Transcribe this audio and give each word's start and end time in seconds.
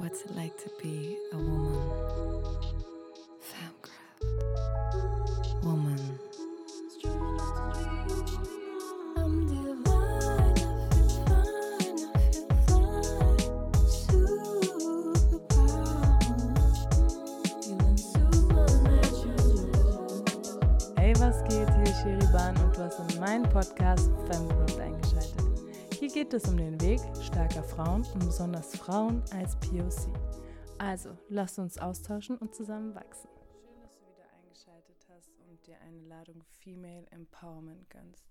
What's 0.00 0.22
it 0.22 0.34
like 0.34 0.56
to 0.64 0.70
be 0.82 1.18
a 1.30 1.36
woman? 1.36 1.76
Femcraft. 3.50 4.24
Woman. 5.62 6.18
Hey, 20.96 21.12
was 21.18 21.44
geht? 21.44 21.68
Hier 21.74 21.82
ist 21.84 22.00
Sheriban 22.00 22.56
und 22.64 22.74
du 22.74 22.80
hast 22.82 23.00
in 23.12 23.20
meinen 23.20 23.46
Podcast 23.50 24.10
Femgrowth 24.30 24.80
eingeschaltet. 24.80 25.44
Hier 25.98 26.08
geht 26.08 26.32
es 26.32 26.44
um 26.48 26.56
den 26.56 26.80
Weg 26.80 27.00
starker 27.22 27.62
Frauen 27.62 28.06
und 28.14 28.24
besonders 28.24 28.74
Frauen 28.74 29.22
als 29.38 29.54
POC. 29.70 30.12
Also, 30.78 31.16
lass 31.28 31.56
uns 31.60 31.78
austauschen 31.78 32.36
und 32.36 32.56
zusammen 32.56 32.92
wachsen. 32.96 33.28
Schön, 33.62 33.80
dass 33.80 33.94
du 33.94 34.04
wieder 34.10 34.28
eingeschaltet 34.36 35.06
hast 35.14 35.30
und 35.48 35.64
dir 35.64 35.76
eine 35.86 36.00
Ladung 36.08 36.42
Female 36.58 37.06
Empowerment 37.12 37.88
gönnst. 37.88 38.24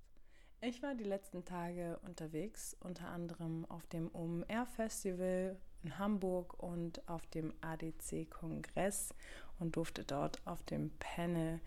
Ich 0.59 0.83
war 0.83 0.95
die 0.95 1.05
letzten 1.05 1.45
Tage 1.45 1.97
unterwegs, 2.05 2.75
unter 2.81 3.07
anderem 3.07 3.65
auf 3.69 3.87
dem 3.87 4.13
OMR 4.13 4.65
Festival 4.65 5.55
in 5.81 5.97
Hamburg 5.97 6.61
und 6.61 7.07
auf 7.07 7.25
dem 7.27 7.53
ADC 7.61 8.29
Kongress 8.29 9.13
und 9.59 9.77
durfte 9.77 10.03
dort 10.03 10.45
auf 10.45 10.61
dem 10.63 10.91
Panel 10.99 11.61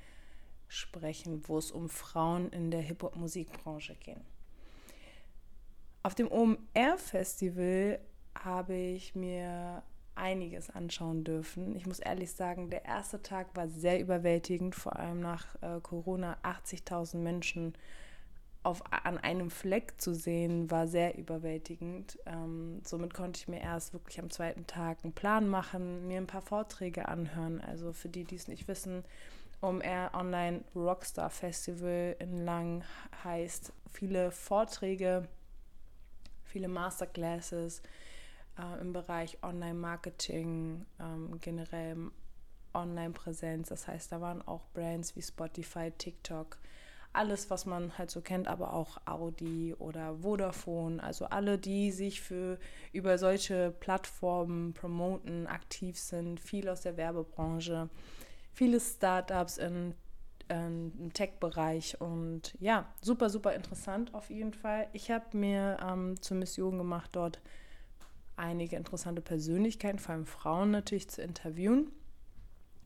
sprechen, 0.69 1.49
wo 1.49 1.57
es 1.57 1.71
um 1.71 1.89
Frauen 1.89 2.51
in 2.51 2.71
der 2.71 2.83
Hip-Hop-Musikbranche 2.83 3.95
ging. 3.95 4.21
Auf 6.03 6.15
dem 6.15 6.31
OMR-Festival 6.31 8.01
habe 8.35 8.75
ich 8.75 9.15
mir 9.15 9.83
einiges 10.15 10.71
anschauen 10.71 11.25
dürfen. 11.25 11.75
Ich 11.77 11.87
muss 11.87 11.99
ehrlich 11.99 12.33
sagen, 12.33 12.71
der 12.71 12.85
erste 12.85 13.23
Tag 13.23 13.55
war 13.57 13.69
sehr 13.69 14.01
überwältigend, 14.01 14.75
vor 14.75 14.97
allem 14.97 15.21
nach 15.21 15.55
äh, 15.63 15.81
Corona 15.81 16.37
80.000 16.43 17.17
Menschen 17.17 17.75
auf, 18.63 18.83
an 18.91 19.19
einem 19.19 19.51
Fleck 19.51 20.01
zu 20.01 20.15
sehen, 20.15 20.71
war 20.71 20.87
sehr 20.87 21.19
überwältigend. 21.19 22.19
Ähm, 22.27 22.81
somit 22.85 23.15
konnte 23.15 23.39
ich 23.39 23.49
mir 23.49 23.61
erst 23.61 23.93
wirklich 23.93 24.21
am 24.21 24.31
zweiten 24.31 24.67
Tag 24.67 24.99
einen 25.03 25.13
Plan 25.13 25.49
machen, 25.49 26.07
mir 26.07 26.19
ein 26.19 26.27
paar 26.27 26.43
Vorträge 26.43 27.09
anhören. 27.09 27.61
Also 27.61 27.93
für 27.93 28.09
die, 28.09 28.25
die 28.25 28.37
es 28.37 28.49
nicht 28.49 28.69
wissen, 28.69 29.05
OMR 29.63 30.11
Online 30.15 30.63
Rockstar 30.75 31.31
Festival 31.31 32.17
in 32.19 32.45
Lang 32.45 32.85
heißt 33.25 33.73
viele 33.91 34.31
Vorträge, 34.31 35.29
viele 36.45 36.69
Masterclasses 36.69 37.83
äh, 38.59 38.81
im 38.81 38.93
Bereich 38.93 39.39
Online-Marketing, 39.43 40.85
ähm, 41.01 41.39
generell 41.41 41.97
Online-Präsenz. 42.75 43.69
Das 43.69 43.87
heißt, 43.87 44.13
da 44.13 44.21
waren 44.21 44.43
auch 44.43 44.65
Brands 44.75 45.17
wie 45.17 45.23
Spotify, 45.23 45.91
TikTok, 45.91 46.59
alles, 47.13 47.51
was 47.51 47.67
man 47.67 47.97
halt 47.99 48.11
so 48.11 48.23
kennt, 48.23 48.49
aber 48.49 48.73
auch 48.73 48.99
Audi 49.05 49.75
oder 49.79 50.17
Vodafone, 50.23 51.03
also 51.03 51.27
alle, 51.27 51.59
die 51.59 51.93
sich 51.93 52.23
für 52.23 52.59
über 52.93 53.19
solche 53.19 53.71
Plattformen 53.71 54.73
promoten, 54.73 55.47
aktiv 55.47 55.99
sind, 55.99 56.41
viel 56.41 56.69
aus 56.71 56.81
der 56.81 56.97
Werbebranche, 56.97 57.91
viele 58.53 58.81
Startups 58.81 59.59
in 59.59 59.95
im 60.49 61.13
Tech-Bereich 61.15 62.01
und 62.01 62.55
ja, 62.61 62.93
super, 63.01 63.31
super 63.31 63.55
interessant 63.55 64.13
auf 64.13 64.29
jeden 64.29 64.53
Fall. 64.53 64.87
Ich 64.93 65.11
habe 65.11 65.37
mir 65.37 65.79
ähm, 65.81 66.21
zur 66.21 66.37
Mission 66.37 66.77
gemacht, 66.79 67.11
dort 67.13 67.41
einige 68.37 68.77
interessante 68.77 69.23
Persönlichkeiten, 69.23 69.99
vor 69.99 70.15
allem 70.15 70.27
Frauen 70.27 70.71
natürlich, 70.71 71.09
zu 71.09 71.23
interviewen. 71.23 71.91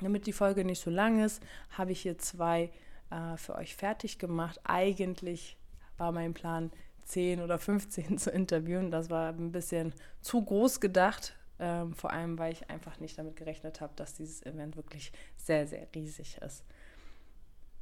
Damit 0.01 0.27
die 0.27 0.33
Folge 0.33 0.65
nicht 0.65 0.81
so 0.81 0.91
lang 0.91 1.25
ist, 1.25 1.43
habe 1.71 1.93
ich 1.93 2.03
hier 2.03 2.19
zwei 2.19 2.71
äh, 3.11 3.37
für 3.37 3.55
euch 3.55 3.77
fertig 3.77 4.19
gemacht. 4.19 4.61
Eigentlich 4.65 5.57
war 5.97 6.13
mein 6.13 6.35
Plan, 6.35 6.71
10 7.05 7.41
oder 7.41 7.59
15 7.59 8.19
zu 8.19 8.31
interviewen. 8.31 8.91
Das 8.91 9.11
war 9.11 9.31
ein 9.33 9.53
bisschen 9.53 9.95
zu 10.21 10.45
groß 10.45 10.81
gedacht, 10.81 11.37
ähm, 11.59 11.95
vor 11.95 12.13
allem 12.13 12.39
weil 12.39 12.53
ich 12.53 12.69
einfach 12.69 13.01
nicht 13.01 13.19
damit 13.19 13.37
gerechnet 13.37 13.81
habe, 13.81 13.95
dass 13.97 14.15
dieses 14.15 14.45
Event 14.45 14.77
wirklich 14.77 15.13
sehr, 15.37 15.67
sehr 15.67 15.87
riesig 15.95 16.39
ist 16.45 16.65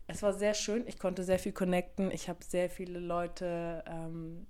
es 0.07 0.23
war 0.23 0.33
sehr 0.33 0.55
schön. 0.55 0.87
Ich 0.87 0.99
konnte 0.99 1.25
sehr 1.25 1.39
viel 1.39 1.53
connecten. 1.53 2.11
Ich 2.11 2.29
habe 2.29 2.45
sehr 2.45 2.69
viele 2.69 2.99
Leute 2.99 3.83
ähm, 3.87 4.47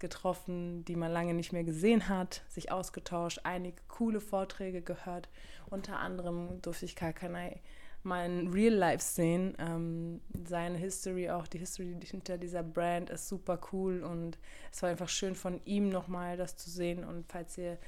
getroffen, 0.00 0.84
die 0.84 0.96
man 0.96 1.12
lange 1.12 1.34
nicht 1.34 1.52
mehr 1.52 1.64
gesehen 1.64 2.08
hat, 2.08 2.42
sich 2.48 2.70
ausgetauscht, 2.72 3.40
einige 3.44 3.80
coole 3.88 4.20
Vorträge 4.20 4.82
gehört. 4.82 5.28
Unter 5.68 5.98
anderem 5.98 6.60
durfte 6.62 6.84
ich 6.84 6.96
Kalkanai 6.96 7.60
mal 8.06 8.24
in 8.24 8.48
Real 8.48 8.72
Life 8.72 9.04
sehen. 9.04 9.54
Ähm, 9.58 10.20
seine 10.46 10.78
History, 10.78 11.28
auch 11.28 11.46
die 11.46 11.58
History 11.58 11.94
hinter 12.02 12.38
dieser 12.38 12.62
Brand 12.62 13.10
ist 13.10 13.28
super 13.28 13.58
cool 13.72 14.02
und 14.02 14.38
es 14.72 14.80
war 14.82 14.90
einfach 14.90 15.08
schön 15.08 15.34
von 15.34 15.60
ihm 15.64 15.90
nochmal 15.90 16.36
das 16.36 16.56
zu 16.56 16.70
sehen. 16.70 17.04
Und 17.04 17.26
falls 17.28 17.58
ihr 17.58 17.78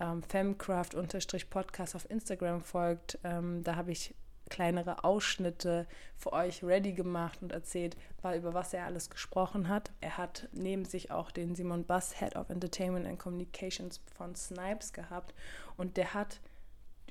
ähm, 0.00 0.22
Femcraft-Podcast 0.22 1.96
auf 1.96 2.10
Instagram 2.10 2.60
folgt, 2.60 3.18
ähm, 3.24 3.62
da 3.62 3.76
habe 3.76 3.92
ich 3.92 4.14
kleinere 4.50 5.04
Ausschnitte 5.04 5.86
für 6.16 6.34
euch 6.34 6.62
ready 6.62 6.92
gemacht 6.92 7.38
und 7.40 7.52
erzählt, 7.52 7.96
über 8.36 8.52
was 8.52 8.74
er 8.74 8.84
alles 8.84 9.08
gesprochen 9.08 9.68
hat. 9.68 9.90
Er 10.00 10.18
hat 10.18 10.48
neben 10.52 10.84
sich 10.84 11.10
auch 11.10 11.30
den 11.30 11.54
Simon 11.54 11.86
Bass, 11.86 12.20
Head 12.20 12.36
of 12.36 12.50
Entertainment 12.50 13.06
and 13.06 13.18
Communications 13.18 14.00
von 14.14 14.34
Snipes 14.34 14.92
gehabt 14.92 15.34
und 15.78 15.96
der 15.96 16.12
hat 16.12 16.40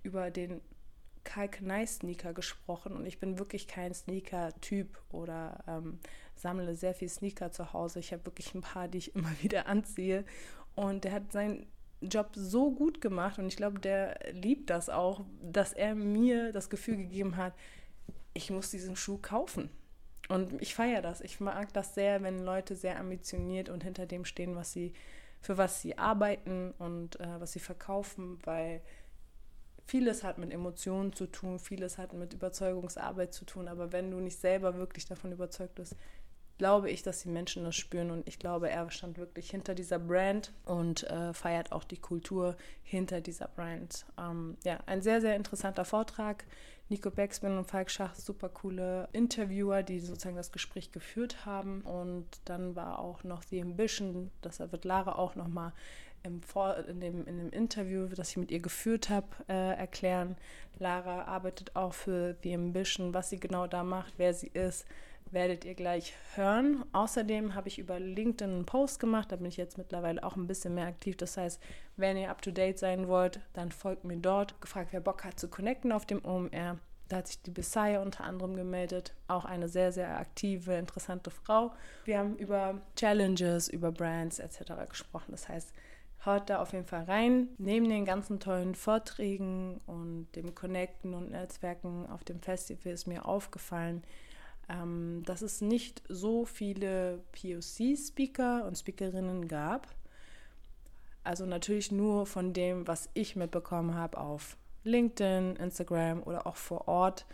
über 0.04 0.30
den 0.30 0.62
Kalkanai 1.24 1.86
Sneaker 1.86 2.34
gesprochen 2.34 2.94
und 2.94 3.06
ich 3.06 3.20
bin 3.20 3.40
wirklich 3.40 3.68
kein 3.68 3.94
Sneaker-Typ 3.94 5.02
oder 5.12 5.64
ähm, 5.68 6.00
sammle 6.36 6.76
sehr 6.76 6.94
viel 6.94 7.10
Sneaker 7.10 7.52
zu 7.52 7.74
Hause. 7.74 8.00
Ich 8.00 8.14
habe 8.14 8.26
wirklich 8.26 8.54
ein 8.56 8.62
paar, 8.62 8.88
die 8.88 9.00
ich 9.00 9.16
immer 9.16 9.32
wieder 9.42 9.68
anziehe 9.68 10.26
und 10.76 11.04
der 11.04 11.12
hat 11.12 11.32
sein 11.32 11.68
Job 12.02 12.30
so 12.34 12.72
gut 12.72 13.02
gemacht 13.02 13.40
und 13.40 13.48
ich 13.48 13.58
glaube, 13.58 13.80
der 13.80 14.18
liebt 14.32 14.70
das 14.70 14.90
auch, 14.90 15.26
dass 15.42 15.74
er 15.74 15.96
mir 15.96 16.52
das 16.52 16.70
Gefühl 16.70 16.98
gegeben 16.98 17.38
hat, 17.38 17.54
ich 18.34 18.50
muss 18.50 18.72
diesen 18.72 18.96
Schuh 18.96 19.18
kaufen. 19.18 19.70
Und 20.30 20.62
ich 20.62 20.76
feiere 20.76 21.02
das. 21.02 21.22
Ich 21.22 21.40
mag 21.40 21.74
das 21.74 21.96
sehr, 21.96 22.22
wenn 22.22 22.46
Leute 22.46 22.76
sehr 22.76 23.00
ambitioniert 23.00 23.68
und 23.68 23.84
hinter 23.84 24.06
dem 24.06 24.26
stehen, 24.26 24.56
was 24.56 24.72
sie, 24.72 24.94
für 25.42 25.58
was 25.58 25.82
sie 25.82 25.98
arbeiten 25.98 26.72
und 26.78 27.20
äh, 27.20 27.40
was 27.40 27.54
sie 27.54 27.60
verkaufen, 27.60 28.38
weil 28.44 28.82
vieles 29.90 30.24
hat 30.24 30.38
mit 30.38 30.54
Emotionen 30.54 31.14
zu 31.14 31.26
tun, 31.26 31.58
vieles 31.58 31.98
hat 31.98 32.14
mit 32.14 32.34
Überzeugungsarbeit 32.34 33.34
zu 33.34 33.44
tun, 33.44 33.68
aber 33.68 33.92
wenn 33.92 34.12
du 34.12 34.20
nicht 34.20 34.40
selber 34.40 34.76
wirklich 34.76 35.06
davon 35.06 35.32
überzeugt 35.32 35.76
bist, 35.76 35.96
glaube 36.60 36.92
ich, 36.92 37.02
dass 37.02 37.24
die 37.24 37.30
Menschen 37.30 37.64
das 37.64 37.76
spüren 37.76 38.12
und 38.12 38.28
ich 38.28 38.38
glaube, 38.38 38.70
er 38.70 38.92
stand 38.92 39.18
wirklich 39.18 39.50
hinter 39.50 39.74
dieser 39.74 39.98
Brand 39.98 40.52
und 40.66 41.10
äh, 41.10 41.34
feiert 41.34 41.72
auch 41.72 41.86
die 41.86 41.98
Kultur 41.98 42.56
hinter 42.84 43.22
dieser 43.22 43.48
Brand. 43.48 44.06
Ähm, 44.20 44.58
ja, 44.64 44.78
ein 44.86 45.02
sehr, 45.02 45.22
sehr 45.22 45.36
interessanter 45.36 45.86
Vortrag. 45.86 46.46
Nico 46.90 47.12
Beckspin 47.12 47.58
und 47.58 47.66
Falk 47.66 47.90
Schach, 47.90 48.14
super 48.16 48.50
coole 48.50 49.08
Interviewer, 49.14 49.84
die 49.84 50.00
sozusagen 50.00 50.36
das 50.36 50.52
Gespräch 50.52 50.92
geführt 50.92 51.46
haben. 51.46 51.82
Und 51.82 52.26
dann 52.46 52.76
war 52.76 53.00
auch 53.00 53.24
noch 53.24 53.42
The 53.44 53.62
Ambition, 53.62 54.30
das 54.42 54.60
wird 54.60 54.86
Lara 54.86 55.14
auch 55.14 55.36
nochmal 55.36 55.72
im 56.24 56.42
Vor 56.42 56.76
in, 56.88 57.00
dem, 57.00 57.26
in 57.26 57.38
dem 57.38 57.52
Interview, 57.52 58.08
das 58.08 58.32
ich 58.32 58.38
mit 58.38 58.52
ihr 58.52 58.60
geführt 58.60 59.10
habe, 59.10 59.28
äh, 59.48 59.78
erklären. 59.78 60.36
Lara 60.78 61.24
arbeitet 61.24 61.76
auch 61.78 61.94
für 61.94 62.36
The 62.44 62.56
Ambition, 62.56 63.14
was 63.14 63.30
sie 63.30 63.40
genau 63.40 63.68
da 63.68 63.84
macht, 63.84 64.16
wer 64.18 64.34
sie 64.34 64.52
ist 64.54 64.86
werdet 65.32 65.66
ihr 65.66 65.76
gleich 65.76 66.14
hören. 66.36 66.84
Außerdem 66.92 67.56
habe 67.56 67.68
ich 67.68 67.80
über 67.80 68.00
LinkedIn 68.00 68.54
einen 68.54 68.66
Post 68.66 69.00
gemacht, 69.00 69.32
da 69.32 69.36
bin 69.36 69.46
ich 69.46 69.58
jetzt 69.58 69.78
mittlerweile 69.78 70.24
auch 70.24 70.36
ein 70.36 70.48
bisschen 70.48 70.76
mehr 70.76 70.88
aktiv. 70.88 71.18
Das 71.18 71.38
heißt, 71.38 71.62
wenn 71.98 72.18
ihr 72.18 72.30
up 72.30 72.42
to 72.42 72.52
date 72.52 72.80
sein 72.80 73.08
wollt, 73.08 73.40
dann 73.54 73.72
folgt 73.72 74.04
mir 74.04 74.18
dort. 74.18 74.60
Gefragt, 74.62 74.90
wer 74.92 75.02
Bock 75.02 75.24
hat 75.24 75.40
zu 75.40 75.48
connecten 75.50 75.92
auf 75.92 76.06
dem 76.06 76.24
OMR. 76.24 76.78
Da 77.10 77.18
hat 77.18 77.28
sich 77.28 77.42
die 77.42 77.52
Bisaya 77.52 78.02
unter 78.02 78.24
anderem 78.24 78.56
gemeldet, 78.56 79.16
auch 79.28 79.44
eine 79.44 79.68
sehr, 79.68 79.92
sehr 79.92 80.20
aktive, 80.20 80.76
interessante 80.76 81.32
Frau. 81.32 81.72
Wir 82.06 82.20
haben 82.20 82.36
über 82.38 82.82
Challenges, 82.96 83.68
über 83.68 83.92
Brands 83.92 84.38
etc. 84.38 84.74
gesprochen. 84.88 85.32
Das 85.32 85.50
heißt, 85.50 85.74
haut 86.26 86.50
da 86.50 86.62
auf 86.62 86.74
jeden 86.74 86.86
Fall 86.86 87.06
rein. 87.06 87.50
Neben 87.58 87.90
den 87.90 88.06
ganzen 88.06 88.40
tollen 88.40 88.76
Vorträgen 88.76 89.82
und 89.88 90.28
dem 90.36 90.54
Connecten 90.54 91.16
und 91.16 91.32
Netzwerken 91.32 92.08
auf 92.08 92.24
dem 92.24 92.42
Festival 92.42 92.94
ist 92.94 93.08
mir 93.08 93.26
aufgefallen, 93.26 94.04
ähm, 94.70 95.24
dass 95.26 95.42
es 95.42 95.62
nicht 95.62 96.04
so 96.08 96.46
viele 96.46 97.24
POC-Speaker 97.32 98.66
und 98.66 98.78
Speakerinnen 98.78 99.48
gab. 99.48 99.88
Also 101.24 101.46
natürlich 101.46 101.92
nur 101.92 102.26
von 102.26 102.54
dem, 102.54 102.88
was 102.88 103.10
ich 103.14 103.36
mitbekommen 103.36 103.96
habe 103.96 104.18
auf 104.18 104.58
LinkedIn, 104.84 105.58
Instagram 105.58 106.24
oder 106.24 106.48
auch 106.48 106.56
vor 106.56 106.88
Ort. 106.88 107.26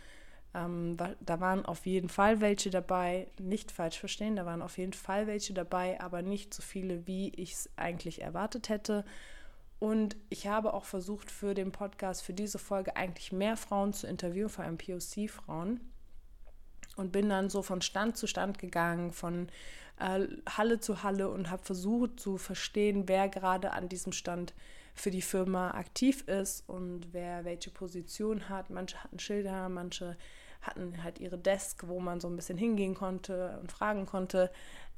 Ähm, 0.54 0.96
da 1.20 1.40
waren 1.40 1.66
auf 1.66 1.86
jeden 1.86 2.08
Fall 2.08 2.40
welche 2.40 2.70
dabei, 2.70 3.28
nicht 3.38 3.70
falsch 3.70 3.98
verstehen, 3.98 4.36
da 4.36 4.46
waren 4.46 4.62
auf 4.62 4.78
jeden 4.78 4.94
Fall 4.94 5.26
welche 5.26 5.52
dabei, 5.52 6.00
aber 6.00 6.22
nicht 6.22 6.54
so 6.54 6.62
viele, 6.62 7.06
wie 7.06 7.28
ich 7.36 7.52
es 7.52 7.70
eigentlich 7.76 8.22
erwartet 8.22 8.70
hätte. 8.70 9.04
Und 9.78 10.16
ich 10.30 10.46
habe 10.46 10.72
auch 10.72 10.86
versucht, 10.86 11.30
für 11.30 11.52
den 11.52 11.70
Podcast, 11.70 12.22
für 12.22 12.32
diese 12.32 12.58
Folge 12.58 12.96
eigentlich 12.96 13.30
mehr 13.32 13.58
Frauen 13.58 13.92
zu 13.92 14.06
interviewen, 14.06 14.48
vor 14.48 14.64
allem 14.64 14.78
POC-Frauen. 14.78 15.80
Und 16.96 17.12
bin 17.12 17.28
dann 17.28 17.50
so 17.50 17.62
von 17.62 17.82
Stand 17.82 18.16
zu 18.16 18.26
Stand 18.26 18.58
gegangen, 18.58 19.12
von 19.12 19.48
äh, 19.98 20.26
Halle 20.48 20.80
zu 20.80 21.02
Halle 21.02 21.28
und 21.30 21.50
habe 21.50 21.62
versucht 21.62 22.18
zu 22.20 22.38
verstehen, 22.38 23.04
wer 23.06 23.28
gerade 23.28 23.72
an 23.72 23.88
diesem 23.88 24.12
Stand 24.12 24.54
für 24.94 25.10
die 25.10 25.22
Firma 25.22 25.72
aktiv 25.72 26.26
ist 26.26 26.68
und 26.68 27.12
wer 27.12 27.44
welche 27.44 27.70
Position 27.70 28.48
hat. 28.48 28.70
Manche 28.70 29.02
hatten 29.02 29.18
Schilder, 29.18 29.68
manche 29.68 30.16
hatten 30.62 31.02
halt 31.02 31.20
ihre 31.20 31.38
Desk, 31.38 31.84
wo 31.86 32.00
man 32.00 32.18
so 32.18 32.28
ein 32.28 32.36
bisschen 32.36 32.58
hingehen 32.58 32.94
konnte 32.94 33.58
und 33.60 33.70
fragen 33.70 34.06
konnte. 34.06 34.50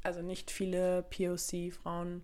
Also 0.04 0.22
nicht 0.22 0.50
viele 0.50 1.02
POC-Frauen 1.02 2.22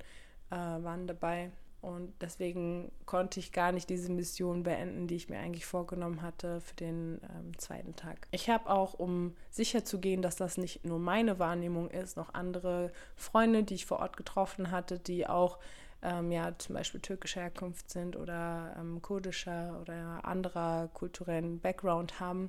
äh, 0.50 0.55
waren 0.55 1.06
dabei. 1.06 1.50
Und 1.85 2.15
deswegen 2.23 2.91
konnte 3.05 3.39
ich 3.41 3.53
gar 3.53 3.71
nicht 3.71 3.91
diese 3.91 4.11
Mission 4.11 4.63
beenden, 4.63 5.07
die 5.07 5.17
ich 5.17 5.29
mir 5.29 5.39
eigentlich 5.39 5.67
vorgenommen 5.67 6.23
hatte 6.23 6.63
für 6.63 6.75
den 6.77 7.21
ähm, 7.23 7.59
zweiten 7.59 7.95
Tag. 7.95 8.27
Ich 8.31 8.49
habe 8.49 8.71
auch, 8.71 8.95
um 8.95 9.37
sicher 9.51 9.85
zu 9.85 10.01
gehen, 10.01 10.23
dass 10.23 10.37
das 10.37 10.57
nicht 10.57 10.87
nur 10.87 10.99
meine 10.99 11.39
Wahrnehmung 11.39 11.91
ist, 11.91 12.17
noch 12.17 12.33
andere 12.33 12.91
Freunde, 13.17 13.65
die 13.65 13.75
ich 13.75 13.85
vor 13.85 13.99
Ort 13.99 14.17
getroffen 14.17 14.71
hatte, 14.71 14.99
die 14.99 15.27
auch 15.27 15.59
ähm, 16.01 16.33
ja 16.33 16.57
zum 16.57 16.75
Beispiel 16.75 17.01
türkischer 17.01 17.43
Herkunft 17.43 17.91
sind 17.91 18.17
oder 18.17 18.75
ähm, 18.79 19.03
kurdischer 19.03 19.79
oder 19.83 20.25
anderer 20.25 20.89
kulturellen 20.95 21.61
Background 21.61 22.19
haben, 22.19 22.49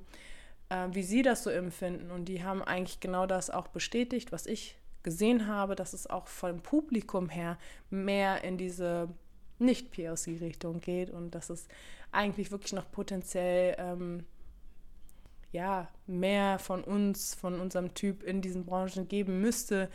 äh, 0.70 0.88
wie 0.92 1.04
sie 1.04 1.24
das 1.24 1.44
so 1.44 1.50
empfinden. 1.50 2.10
Und 2.10 2.26
die 2.26 2.42
haben 2.42 2.62
eigentlich 2.64 3.02
genau 3.02 3.26
das 3.26 3.50
auch 3.50 3.68
bestätigt, 3.68 4.32
was 4.32 4.46
ich 4.46 4.78
gesehen 5.04 5.48
habe, 5.48 5.76
dass 5.76 5.92
es 5.92 6.10
auch 6.10 6.28
vom 6.28 6.62
Publikum 6.62 7.30
her 7.30 7.58
mehr 7.90 8.44
in 8.44 8.58
diese 8.58 9.10
nicht-POC-Richtung 9.60 10.82
geht 10.82 11.10
und 11.10 11.36
dass 11.36 11.50
es 11.50 11.68
eigentlich 12.12 12.52
wirklich 12.52 12.74
noch 12.74 12.92
potenziell 12.92 13.76
ähm, 13.78 14.26
ja, 15.52 15.88
mehr 16.06 16.60
von 16.60 16.84
uns, 16.84 17.34
von 17.34 17.60
unserem 17.60 17.94
Typ 17.94 18.24
in 18.24 18.42
diesen 18.42 18.66
Branchen 18.66 19.08
geben 19.08 19.40
müsste. 19.42 19.90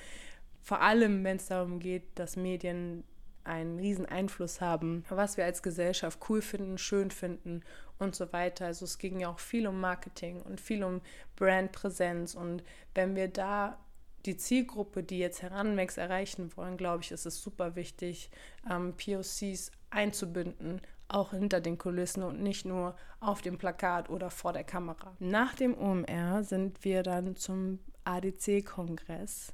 Vor 0.63 0.81
allem, 0.81 1.23
wenn 1.25 1.37
es 1.37 1.47
darum 1.47 1.79
geht, 1.79 2.05
dass 2.15 2.37
Medien 2.37 3.05
einen 3.45 3.79
riesen 3.79 4.07
Einfluss 4.07 4.61
haben, 4.61 5.05
was 5.09 5.37
wir 5.37 5.45
als 5.45 5.63
Gesellschaft 5.63 6.19
cool 6.29 6.43
finden, 6.43 6.79
schön 6.79 7.11
finden 7.11 7.63
und 7.99 8.15
so 8.15 8.33
weiter. 8.33 8.67
Also 8.67 8.85
es 8.85 8.99
ging 8.99 9.21
ja 9.21 9.29
auch 9.29 9.39
viel 9.39 9.67
um 9.67 9.81
Marketing 9.81 10.41
und 10.43 10.61
viel 10.61 10.85
um 10.85 11.01
Brandpräsenz 11.37 12.35
und 12.35 12.63
wenn 12.95 13.17
wir 13.17 13.29
da 13.29 13.79
die 14.27 14.37
Zielgruppe, 14.37 15.03
die 15.03 15.19
jetzt 15.19 15.43
heranwächst, 15.43 15.99
erreichen 15.99 16.51
wollen, 16.57 16.77
glaube 16.77 17.03
ich, 17.03 17.11
ist 17.11 17.27
es 17.27 17.43
super 17.43 17.77
wichtig, 17.77 18.31
ähm, 18.71 18.95
POCs 18.95 19.73
einzubinden, 19.91 20.81
auch 21.09 21.31
hinter 21.31 21.61
den 21.61 21.79
Kulissen 21.79 22.23
und 22.23 22.41
nicht 22.41 22.65
nur 22.65 22.97
auf 23.19 23.43
dem 23.43 23.59
Plakat 23.59 24.11
oder 24.11 24.31
vor 24.31 24.53
der 24.53 24.65
Kamera. 24.65 25.17
Nach 25.19 25.55
dem 25.55 25.77
OMR 25.77 26.45
sind 26.45 26.85
wir 26.85 27.03
dann 27.03 27.37
zum 27.37 27.81
ADC-Kongress, 28.05 29.53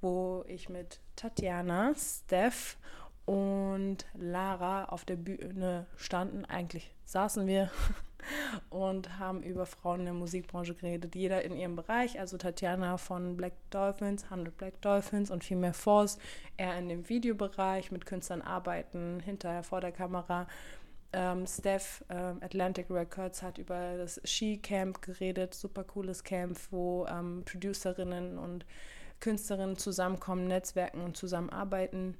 wo 0.00 0.44
ich 0.46 0.68
mit 0.68 1.00
Tatjana, 1.16 1.94
Steph 1.94 2.76
und 3.24 4.06
Lara 4.14 4.86
auf 4.86 5.04
der 5.04 5.16
Bühne 5.16 5.86
standen. 5.96 6.44
Eigentlich 6.44 6.94
saßen 7.04 7.46
wir 7.46 7.70
und 8.70 9.18
haben 9.18 9.42
über 9.42 9.66
Frauen 9.66 10.00
in 10.00 10.06
der 10.06 10.14
Musikbranche 10.14 10.74
geredet. 10.74 11.14
Jeder 11.14 11.42
in 11.42 11.56
ihrem 11.56 11.76
Bereich, 11.76 12.18
also 12.18 12.36
Tatjana 12.36 12.96
von 12.98 13.36
Black 13.36 13.54
Dolphins, 13.70 14.24
100 14.24 14.56
Black 14.56 14.80
Dolphins 14.82 15.30
und 15.30 15.44
viel 15.44 15.56
mehr 15.56 15.74
Force, 15.74 16.18
er 16.56 16.78
in 16.78 16.88
dem 16.88 17.08
Videobereich 17.08 17.90
mit 17.90 18.06
Künstlern 18.06 18.42
arbeiten, 18.42 19.20
hinterher 19.20 19.62
vor 19.62 19.80
der 19.80 19.92
Kamera. 19.92 20.46
Ähm, 21.12 21.46
Steph 21.46 22.04
äh, 22.08 22.14
Atlantic 22.14 22.90
Records 22.90 23.42
hat 23.42 23.56
über 23.56 23.96
das 23.96 24.20
Ski 24.24 24.58
Camp 24.58 25.00
geredet, 25.00 25.54
super 25.54 25.84
cooles 25.84 26.22
Camp, 26.22 26.58
wo 26.70 27.06
ähm, 27.06 27.44
Producerinnen 27.46 28.36
und 28.38 28.66
Künstlerinnen 29.20 29.78
zusammenkommen, 29.78 30.46
netzwerken 30.46 31.00
und 31.00 31.16
zusammenarbeiten 31.16 32.16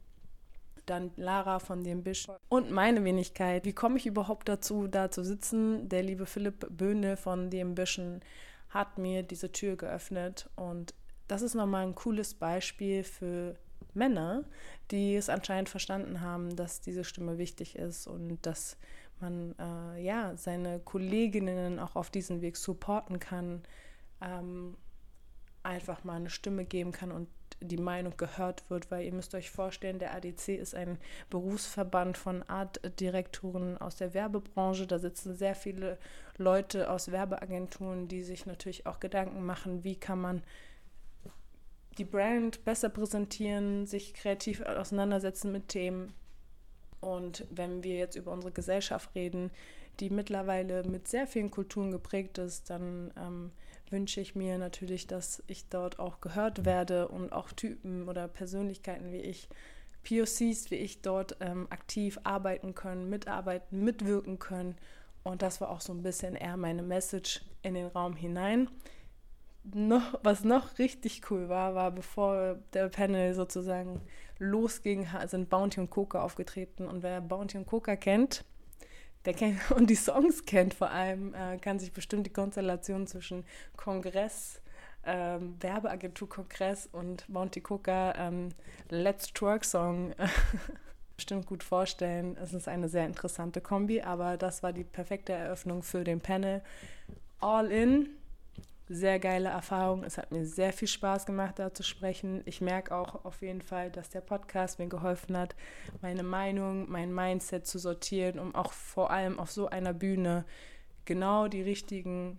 dann 0.89 1.11
Lara 1.17 1.59
von 1.59 1.85
dem 1.85 2.03
Bisch 2.03 2.27
und 2.49 2.71
meine 2.71 3.05
Wenigkeit. 3.05 3.65
Wie 3.65 3.73
komme 3.73 3.99
ich 3.99 4.07
überhaupt 4.07 4.49
dazu, 4.49 4.87
da 4.89 5.11
zu 5.11 5.25
sitzen? 5.25 5.89
Der 5.89 6.03
liebe 6.03 6.27
Philipp 6.27 6.67
Böhne 6.71 7.17
von 7.17 7.51
dem 7.51 7.75
Bischen 7.75 8.21
hat 8.71 8.99
mir 8.99 9.23
diese 9.23 9.53
Tür 9.53 9.77
geöffnet 9.77 10.49
und 10.57 10.95
das 11.27 11.43
ist 11.43 11.55
nochmal 11.55 11.87
ein 11.87 11.95
cooles 11.95 12.35
Beispiel 12.35 13.05
für 13.05 13.57
Männer, 13.95 14.45
die 14.91 15.17
es 15.17 15.29
anscheinend 15.29 15.69
verstanden 15.69 16.21
haben, 16.21 16.57
dass 16.57 16.81
diese 16.81 17.05
Stimme 17.05 17.39
wichtig 17.39 17.77
ist 17.77 18.07
und 18.07 18.39
dass 18.43 18.77
man 19.21 19.55
äh, 19.59 20.03
ja 20.03 20.37
seine 20.37 20.81
Kolleginnen 20.81 21.79
auch 21.79 21.97
auf 21.97 22.11
diesem 22.11 22.41
Weg 22.41 22.57
supporten 22.57 23.19
kann, 23.19 23.63
ähm, 24.21 24.77
einfach 25.63 26.05
mal 26.05 26.15
eine 26.15 26.31
Stimme 26.31 26.65
geben 26.65 26.93
kann 26.93 27.13
und 27.13 27.29
die 27.61 27.77
Meinung 27.77 28.17
gehört 28.17 28.69
wird, 28.71 28.91
weil 28.91 29.05
ihr 29.05 29.13
müsst 29.13 29.35
euch 29.35 29.51
vorstellen, 29.51 29.99
der 29.99 30.15
ADC 30.15 30.49
ist 30.49 30.75
ein 30.75 30.99
Berufsverband 31.31 32.17
von 32.17 32.43
Artdirektoren 32.45 33.79
aus 33.79 33.97
der 33.97 34.15
Werbebranche. 34.15 34.87
Da 34.87 34.99
sitzen 34.99 35.35
sehr 35.35 35.55
viele 35.55 35.99
Leute 36.37 36.91
aus 36.91 37.11
Werbeagenturen, 37.11 38.09
die 38.09 38.23
sich 38.23 38.47
natürlich 38.47 38.87
auch 38.87 39.01
Gedanken 39.01 39.45
machen, 39.45 39.85
wie 39.85 39.97
kann 39.97 40.21
man 40.21 40.43
die 41.99 42.05
Brand 42.05 42.65
besser 42.65 42.89
präsentieren, 42.89 43.87
sich 43.87 44.15
kreativ 44.15 44.63
auseinandersetzen 44.63 45.51
mit 45.51 45.69
Themen. 45.69 46.15
Und 47.01 47.47
wenn 47.51 47.83
wir 47.83 47.97
jetzt 47.97 48.17
über 48.17 48.33
unsere 48.33 48.53
Gesellschaft 48.53 49.15
reden, 49.15 49.51
die 50.01 50.11
mittlerweile 50.11 50.85
mit 50.85 51.09
sehr 51.09 51.27
vielen 51.27 51.51
Kulturen 51.51 51.91
geprägt 51.91 52.39
ist, 52.39 52.71
dann 52.71 53.13
ähm, 53.17 53.53
wünsche 53.91 54.21
ich 54.21 54.35
mir 54.35 54.59
natürlich, 54.59 55.07
dass 55.07 55.43
ich 55.47 55.69
dort 55.69 55.99
auch 55.99 56.21
gehört 56.21 56.65
werde 56.65 57.09
und 57.09 57.33
auch 57.33 57.53
Typen 57.53 58.09
oder 58.09 58.29
Persönlichkeiten 58.29 59.13
wie 59.13 59.21
ich, 59.21 59.49
POCs 60.05 60.71
wie 60.71 60.77
ich 60.77 61.03
dort 61.03 61.37
ähm, 61.41 61.67
aktiv 61.71 62.19
arbeiten 62.25 62.75
können, 62.75 63.09
mitarbeiten, 63.11 63.85
mitwirken 63.85 64.39
können. 64.39 64.77
Und 65.23 65.43
das 65.43 65.61
war 65.61 65.71
auch 65.71 65.81
so 65.81 65.93
ein 65.93 66.03
bisschen 66.03 66.35
eher 66.35 66.57
meine 66.57 66.83
Message 66.83 67.43
in 67.63 67.75
den 67.75 67.87
Raum 67.87 68.15
hinein. 68.15 68.69
Noch, 69.65 70.19
was 70.23 70.45
noch 70.45 70.79
richtig 70.79 71.31
cool 71.31 71.49
war, 71.49 71.75
war, 71.75 71.91
bevor 71.91 72.59
der 72.73 72.89
Panel 72.89 73.35
sozusagen 73.35 74.01
losging, 74.39 75.07
sind 75.27 75.51
Bounty 75.51 75.81
und 75.81 75.91
Coca 75.91 76.23
aufgetreten. 76.23 76.87
Und 76.87 77.03
wer 77.03 77.21
Bounty 77.21 77.59
und 77.59 77.67
Coca 77.67 77.97
kennt, 77.97 78.45
der 79.25 79.35
kennt 79.35 79.71
und 79.71 79.89
die 79.89 79.97
Songs 79.97 80.45
kennt 80.45 80.75
vor 80.75 80.91
allem, 80.91 81.35
äh, 81.35 81.59
kann 81.59 81.79
sich 81.79 81.93
bestimmt 81.93 82.27
die 82.27 82.33
Konstellation 82.33 83.07
zwischen 83.07 83.45
Kongress, 83.77 84.61
ähm, 85.05 85.57
Werbeagentur-Kongress 85.61 86.89
und 86.93 87.29
Monty 87.29 87.61
Coca 87.61 88.15
ähm, 88.17 88.51
Let's 88.91 89.33
Twerk 89.33 89.65
Song 89.65 90.15
bestimmt 91.17 91.47
gut 91.47 91.65
vorstellen. 91.65 92.37
Es 92.41 92.53
ist 92.53 92.69
eine 92.69 92.89
sehr 92.89 93.05
interessante 93.05 93.61
Kombi, 93.61 94.03
aber 94.03 94.37
das 94.37 94.63
war 94.63 94.73
die 94.73 94.85
perfekte 94.85 95.33
Eröffnung 95.33 95.83
für 95.83 96.05
den 96.05 96.21
Panel. 96.21 96.63
All 97.41 97.73
in 97.73 98.09
sehr 98.89 99.19
geile 99.19 99.51
Erfahrung. 99.51 100.05
Es 100.05 100.19
hat 100.19 100.33
mir 100.33 100.47
sehr 100.47 100.73
viel 100.73 100.89
Spaß 100.89 101.27
gemacht, 101.27 101.59
da 101.59 101.73
zu 101.73 101.83
sprechen. 101.83 102.43
Ich 102.47 102.61
merke 102.61 102.95
auch 102.95 103.25
auf 103.25 103.43
jeden 103.43 103.63
Fall, 103.63 103.91
dass 103.91 104.11
der 104.11 104.21
Podcast 104.21 104.79
mir 104.79 104.89
geholfen 104.89 105.37
hat, 105.37 105.55
meine 106.01 106.23
Meinung, 106.23 106.91
mein 106.91 107.15
Mindset 107.15 107.67
zu 107.67 107.79
sortieren, 107.79 108.39
um 108.39 108.55
auch 108.55 108.73
vor 108.73 109.11
allem 109.11 109.39
auf 109.39 109.51
so 109.51 109.69
einer 109.69 109.93
Bühne 109.93 110.45
genau 111.05 111.49
die 111.49 111.63
richtigen 111.63 112.39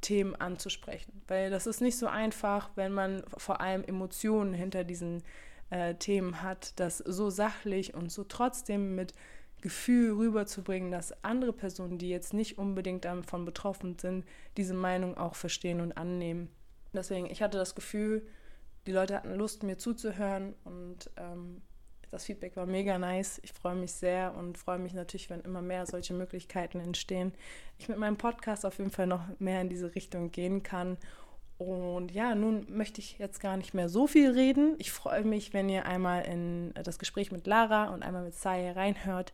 Themen 0.00 0.34
anzusprechen. 0.34 1.22
Weil 1.28 1.50
das 1.50 1.66
ist 1.66 1.80
nicht 1.80 1.98
so 1.98 2.06
einfach, 2.06 2.70
wenn 2.74 2.92
man 2.92 3.22
vor 3.36 3.60
allem 3.60 3.84
Emotionen 3.84 4.52
hinter 4.52 4.84
diesen 4.84 5.22
äh, 5.70 5.94
Themen 5.94 6.42
hat, 6.42 6.78
das 6.78 6.98
so 6.98 7.30
sachlich 7.30 7.94
und 7.94 8.12
so 8.12 8.24
trotzdem 8.24 8.94
mit 8.94 9.14
Gefühl 9.62 10.12
rüberzubringen, 10.12 10.90
dass 10.90 11.24
andere 11.24 11.52
Personen, 11.52 11.96
die 11.96 12.10
jetzt 12.10 12.34
nicht 12.34 12.58
unbedingt 12.58 13.04
davon 13.06 13.44
betroffen 13.44 13.98
sind, 13.98 14.26
diese 14.56 14.74
Meinung 14.74 15.16
auch 15.16 15.34
verstehen 15.34 15.80
und 15.80 15.96
annehmen. 15.96 16.50
Deswegen, 16.92 17.26
ich 17.26 17.42
hatte 17.42 17.56
das 17.56 17.74
Gefühl, 17.74 18.26
die 18.86 18.92
Leute 18.92 19.16
hatten 19.16 19.34
Lust, 19.34 19.62
mir 19.62 19.78
zuzuhören 19.78 20.54
und 20.64 21.10
ähm, 21.16 21.62
das 22.10 22.24
Feedback 22.24 22.56
war 22.56 22.66
mega 22.66 22.98
nice. 22.98 23.40
Ich 23.42 23.54
freue 23.54 23.74
mich 23.74 23.92
sehr 23.92 24.34
und 24.34 24.58
freue 24.58 24.78
mich 24.78 24.92
natürlich, 24.92 25.30
wenn 25.30 25.40
immer 25.40 25.62
mehr 25.62 25.86
solche 25.86 26.12
Möglichkeiten 26.12 26.78
entstehen. 26.78 27.32
Ich 27.78 27.88
mit 27.88 27.96
meinem 27.96 28.18
Podcast 28.18 28.66
auf 28.66 28.76
jeden 28.76 28.90
Fall 28.90 29.06
noch 29.06 29.22
mehr 29.38 29.62
in 29.62 29.70
diese 29.70 29.94
Richtung 29.94 30.30
gehen 30.30 30.62
kann 30.62 30.98
und 31.62 32.12
ja, 32.12 32.34
nun 32.34 32.66
möchte 32.68 33.00
ich 33.00 33.18
jetzt 33.18 33.40
gar 33.40 33.56
nicht 33.56 33.74
mehr 33.74 33.88
so 33.88 34.06
viel 34.06 34.30
reden. 34.30 34.74
Ich 34.78 34.92
freue 34.92 35.24
mich, 35.24 35.52
wenn 35.52 35.68
ihr 35.68 35.86
einmal 35.86 36.24
in 36.24 36.74
das 36.74 36.98
Gespräch 36.98 37.32
mit 37.32 37.46
Lara 37.46 37.92
und 37.94 38.02
einmal 38.02 38.24
mit 38.24 38.34
Saya 38.34 38.72
reinhört, 38.72 39.32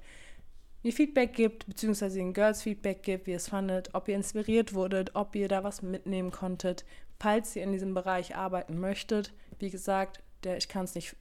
mir 0.82 0.92
Feedback 0.92 1.32
gibt, 1.32 1.66
beziehungsweise 1.66 2.18
den 2.18 2.32
Girls 2.32 2.62
Feedback 2.62 3.02
gibt, 3.02 3.26
wie 3.26 3.32
ihr 3.32 3.36
es 3.36 3.48
fandet, 3.48 3.94
ob 3.94 4.08
ihr 4.08 4.16
inspiriert 4.16 4.74
wurdet, 4.74 5.14
ob 5.14 5.34
ihr 5.34 5.48
da 5.48 5.64
was 5.64 5.82
mitnehmen 5.82 6.30
konntet, 6.30 6.84
falls 7.18 7.56
ihr 7.56 7.64
in 7.64 7.72
diesem 7.72 7.94
Bereich 7.94 8.36
arbeiten 8.36 8.78
möchtet. 8.78 9.32
Wie 9.58 9.70
gesagt, 9.70 10.22
der, 10.44 10.56
ich 10.56 10.68
kann 10.68 10.84
es 10.84 10.94
nicht 10.94 11.16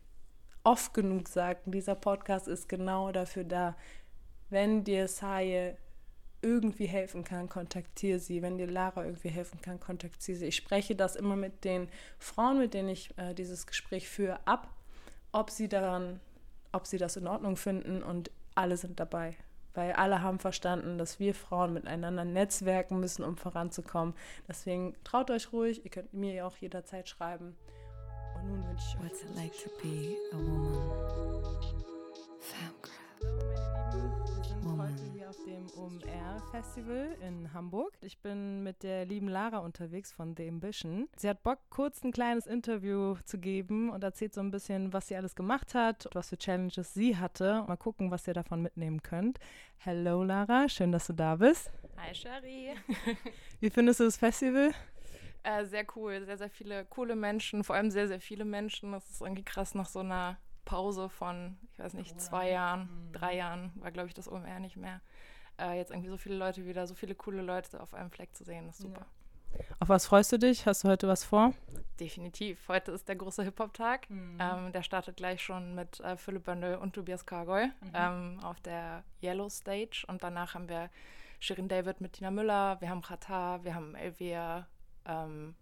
oft 0.63 0.93
genug 0.93 1.27
sagen, 1.27 1.71
dieser 1.71 1.95
Podcast 1.95 2.47
ist 2.47 2.69
genau 2.69 3.11
dafür 3.11 3.43
da, 3.43 3.75
wenn 4.49 4.83
dir 4.83 5.07
Saye 5.07 5.77
irgendwie 6.47 6.85
helfen 6.85 7.25
kann, 7.25 7.49
kontaktiere 7.49 8.19
sie. 8.19 8.41
Wenn 8.41 8.57
dir 8.57 8.67
Lara 8.67 9.03
irgendwie 9.03 9.27
helfen 9.27 9.59
kann, 9.61 9.81
kontaktiere 9.81 10.37
sie. 10.37 10.45
Ich 10.45 10.55
spreche 10.55 10.95
das 10.95 11.17
immer 11.17 11.35
mit 11.35 11.65
den 11.65 11.89
Frauen, 12.19 12.57
mit 12.57 12.73
denen 12.73 12.87
ich 12.87 13.15
äh, 13.17 13.33
dieses 13.33 13.67
Gespräch 13.67 14.07
führe, 14.07 14.39
ab, 14.47 14.69
ob 15.33 15.51
sie 15.51 15.67
daran, 15.67 16.21
ob 16.71 16.87
sie 16.87 16.97
das 16.97 17.17
in 17.17 17.27
Ordnung 17.27 17.57
finden 17.57 18.01
und 18.01 18.31
alle 18.55 18.77
sind 18.77 18.99
dabei. 18.99 19.35
Weil 19.73 19.91
alle 19.91 20.21
haben 20.21 20.39
verstanden, 20.39 20.97
dass 20.97 21.19
wir 21.19 21.35
Frauen 21.35 21.73
miteinander 21.73 22.23
netzwerken 22.23 22.99
müssen, 22.99 23.23
um 23.23 23.35
voranzukommen. 23.35 24.15
Deswegen 24.47 24.95
traut 25.03 25.29
euch 25.29 25.51
ruhig, 25.51 25.83
ihr 25.83 25.91
könnt 25.91 26.13
mir 26.13 26.33
ja 26.33 26.47
auch 26.47 26.55
jederzeit 26.57 27.09
schreiben. 27.09 27.57
Und 28.35 28.47
nun 28.47 28.67
wünsche 28.67 28.85
ich 28.87 28.95
euch 28.95 29.03
What's 29.03 29.21
it 29.23 29.35
like 29.35 29.53
to 29.63 29.69
be 29.83 30.15
a 30.31 30.37
woman? 30.37 31.27
Femcraft. 32.39 32.76
OMR 35.77 36.41
Festival 36.49 37.15
in 37.21 37.53
Hamburg. 37.53 37.95
Ich 38.01 38.17
bin 38.19 38.63
mit 38.63 38.81
der 38.81 39.05
lieben 39.05 39.27
Lara 39.27 39.59
unterwegs 39.59 40.11
von 40.11 40.35
The 40.35 40.47
Ambition. 40.47 41.07
Sie 41.15 41.29
hat 41.29 41.43
Bock, 41.43 41.59
kurz 41.69 42.03
ein 42.03 42.11
kleines 42.11 42.47
Interview 42.47 43.15
zu 43.25 43.37
geben 43.37 43.91
und 43.91 44.03
erzählt 44.03 44.33
so 44.33 44.41
ein 44.41 44.49
bisschen, 44.49 44.91
was 44.91 45.07
sie 45.07 45.15
alles 45.15 45.35
gemacht 45.35 45.75
hat, 45.75 46.07
was 46.13 46.29
für 46.29 46.37
Challenges 46.37 46.95
sie 46.95 47.15
hatte. 47.17 47.63
Mal 47.67 47.77
gucken, 47.77 48.09
was 48.09 48.27
ihr 48.27 48.33
davon 48.33 48.63
mitnehmen 48.63 49.03
könnt. 49.03 49.39
Hello 49.77 50.23
Lara, 50.23 50.67
schön, 50.67 50.91
dass 50.91 51.05
du 51.07 51.13
da 51.13 51.35
bist. 51.35 51.69
Hi 51.97 52.13
Sherry. 52.13 52.73
Wie 53.59 53.69
findest 53.69 53.99
du 53.99 54.05
das 54.05 54.17
Festival? 54.17 54.71
Äh, 55.43 55.65
sehr 55.65 55.85
cool, 55.95 56.25
sehr, 56.25 56.39
sehr 56.39 56.49
viele 56.49 56.85
coole 56.85 57.15
Menschen, 57.15 57.63
vor 57.63 57.75
allem 57.75 57.91
sehr, 57.91 58.07
sehr 58.07 58.19
viele 58.19 58.45
Menschen. 58.45 58.93
Das 58.93 59.07
ist 59.11 59.21
irgendwie 59.21 59.45
krass 59.45 59.75
nach 59.75 59.87
so 59.87 59.99
einer 59.99 60.37
Pause 60.65 61.07
von, 61.07 61.55
ich 61.71 61.79
weiß 61.79 61.93
nicht, 61.93 62.19
zwei 62.19 62.49
Jahren, 62.49 62.89
drei 63.13 63.35
Jahren, 63.35 63.71
war 63.75 63.91
glaube 63.91 64.07
ich 64.07 64.15
das 64.15 64.27
OMR 64.27 64.59
nicht 64.59 64.75
mehr. 64.75 65.01
Äh, 65.59 65.77
jetzt 65.77 65.91
irgendwie 65.91 66.09
so 66.09 66.17
viele 66.17 66.35
Leute 66.35 66.65
wieder, 66.65 66.87
so 66.87 66.95
viele 66.95 67.15
coole 67.15 67.41
Leute 67.41 67.81
auf 67.81 67.93
einem 67.93 68.11
Fleck 68.11 68.35
zu 68.35 68.43
sehen, 68.43 68.69
ist 68.69 68.79
super. 68.79 69.05
Auf 69.79 69.89
was 69.89 70.05
freust 70.05 70.31
du 70.31 70.37
dich? 70.37 70.65
Hast 70.65 70.83
du 70.83 70.89
heute 70.89 71.07
was 71.07 71.23
vor? 71.23 71.53
Definitiv. 71.99 72.67
Heute 72.67 72.91
ist 72.91 73.07
der 73.07 73.15
große 73.15 73.43
Hip-Hop-Tag. 73.43 74.07
Ähm, 74.09 74.71
der 74.71 74.83
startet 74.83 75.17
gleich 75.17 75.41
schon 75.41 75.73
mit 75.73 75.99
äh, 76.01 76.17
Philipp 76.17 76.43
Böndel 76.43 76.75
und 76.75 76.93
Tobias 76.93 77.25
Kargoy 77.25 77.71
ähm, 77.93 78.39
auf 78.43 78.59
der 78.59 79.03
Yellow 79.23 79.49
Stage. 79.49 80.05
Und 80.07 80.21
danach 80.21 80.53
haben 80.53 80.69
wir 80.69 80.89
Shirin 81.39 81.67
David 81.69 82.01
mit 82.01 82.13
Tina 82.13 82.29
Müller, 82.29 82.79
wir 82.81 82.89
haben 82.89 83.01
Qatar, 83.01 83.63
wir 83.63 83.73
haben 83.73 83.95
Elvia 83.95 84.67
ähm, 85.05 85.55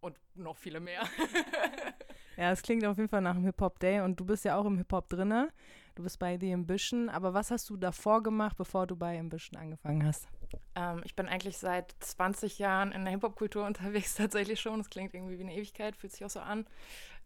und 0.00 0.16
noch 0.34 0.56
viele 0.56 0.80
mehr. 0.80 1.02
Ja, 2.36 2.50
es 2.50 2.62
klingt 2.62 2.84
auf 2.84 2.96
jeden 2.96 3.08
Fall 3.08 3.20
nach 3.20 3.34
einem 3.34 3.44
Hip-Hop-Day 3.44 4.00
und 4.00 4.18
du 4.18 4.24
bist 4.24 4.44
ja 4.44 4.56
auch 4.56 4.64
im 4.64 4.78
Hip-Hop 4.78 5.08
drinne. 5.08 5.50
Du 5.94 6.02
bist 6.02 6.18
bei 6.18 6.38
The 6.38 6.54
Ambition, 6.54 7.10
aber 7.10 7.34
was 7.34 7.50
hast 7.50 7.68
du 7.68 7.76
davor 7.76 8.22
gemacht, 8.22 8.56
bevor 8.56 8.86
du 8.86 8.96
bei 8.96 9.18
Ambition 9.18 9.60
angefangen 9.60 10.06
hast? 10.06 10.26
Ähm, 10.74 11.02
ich 11.04 11.14
bin 11.14 11.28
eigentlich 11.28 11.58
seit 11.58 11.94
20 12.00 12.58
Jahren 12.58 12.92
in 12.92 13.04
der 13.04 13.12
Hip-Hop-Kultur 13.12 13.66
unterwegs, 13.66 14.14
tatsächlich 14.14 14.60
schon. 14.60 14.78
Das 14.78 14.88
klingt 14.88 15.12
irgendwie 15.14 15.38
wie 15.38 15.42
eine 15.42 15.54
Ewigkeit, 15.54 15.96
fühlt 15.96 16.12
sich 16.12 16.24
auch 16.24 16.30
so 16.30 16.40
an. 16.40 16.66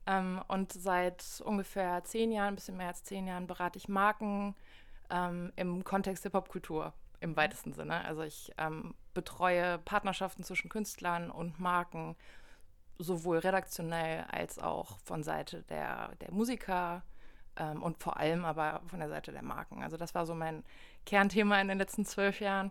Ähm, 0.07 0.43
und 0.49 0.73
seit 0.73 1.43
ungefähr 1.45 2.03
zehn 2.05 2.33
Jahren, 2.33 2.49
ein 2.49 2.55
bisschen 2.57 2.77
mehr 2.77 2.89
als 2.89 3.05
zehn 3.05 3.27
Jahren, 3.27 3.47
berate 3.47 3.79
ich 3.79 3.89
Marken 3.89 4.55
ähm, 5.11 5.53
im 5.57 5.85
Kontext 5.85 6.25
Hip-Hop-Kultur 6.25 6.93
im 7.21 7.37
weitesten 7.37 7.73
Sinne. 7.73 8.05
Also 8.05 8.23
ich 8.23 8.53
ähm, 8.59 8.95
betreue 9.15 9.79
Partnerschaften 9.79 10.43
zwischen 10.43 10.69
Künstlern 10.69 11.31
und 11.31 11.61
Marken, 11.61 12.17
sowohl 12.99 13.39
redaktionell 13.39 14.25
als 14.31 14.59
auch 14.59 14.99
von 15.01 15.23
Seite 15.23 15.63
der, 15.65 16.15
der 16.17 16.33
Musiker 16.33 17.03
ähm, 17.57 17.83
und 17.83 18.03
vor 18.03 18.17
allem 18.19 18.45
aber 18.45 18.83
von 18.87 19.01
der 19.01 19.09
Seite 19.09 19.33
der 19.33 19.43
Marken. 19.43 19.83
Also 19.83 19.97
das 19.97 20.15
war 20.15 20.27
so 20.27 20.35
mein 20.35 20.65
Kernthema 21.05 21.61
in 21.61 21.69
den 21.69 21.79
letzten 21.79 22.05
zwölf 22.05 22.41
Jahren. 22.41 22.71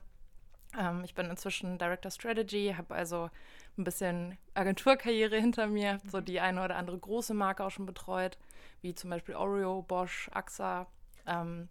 Ähm, 0.77 1.03
ich 1.03 1.15
bin 1.15 1.29
inzwischen 1.29 1.77
Director 1.77 2.11
Strategy, 2.11 2.73
habe 2.77 2.93
also 2.95 3.29
ein 3.77 3.83
bisschen 3.83 4.37
Agenturkarriere 4.53 5.39
hinter 5.39 5.67
mir, 5.67 5.99
so 6.09 6.21
die 6.21 6.39
eine 6.39 6.63
oder 6.63 6.75
andere 6.75 6.97
große 6.97 7.33
Marke 7.33 7.63
auch 7.63 7.71
schon 7.71 7.85
betreut, 7.85 8.37
wie 8.81 8.95
zum 8.95 9.09
Beispiel 9.09 9.35
Oreo, 9.35 9.81
Bosch, 9.81 10.29
AXA. 10.33 10.87
Ähm, 11.25 11.69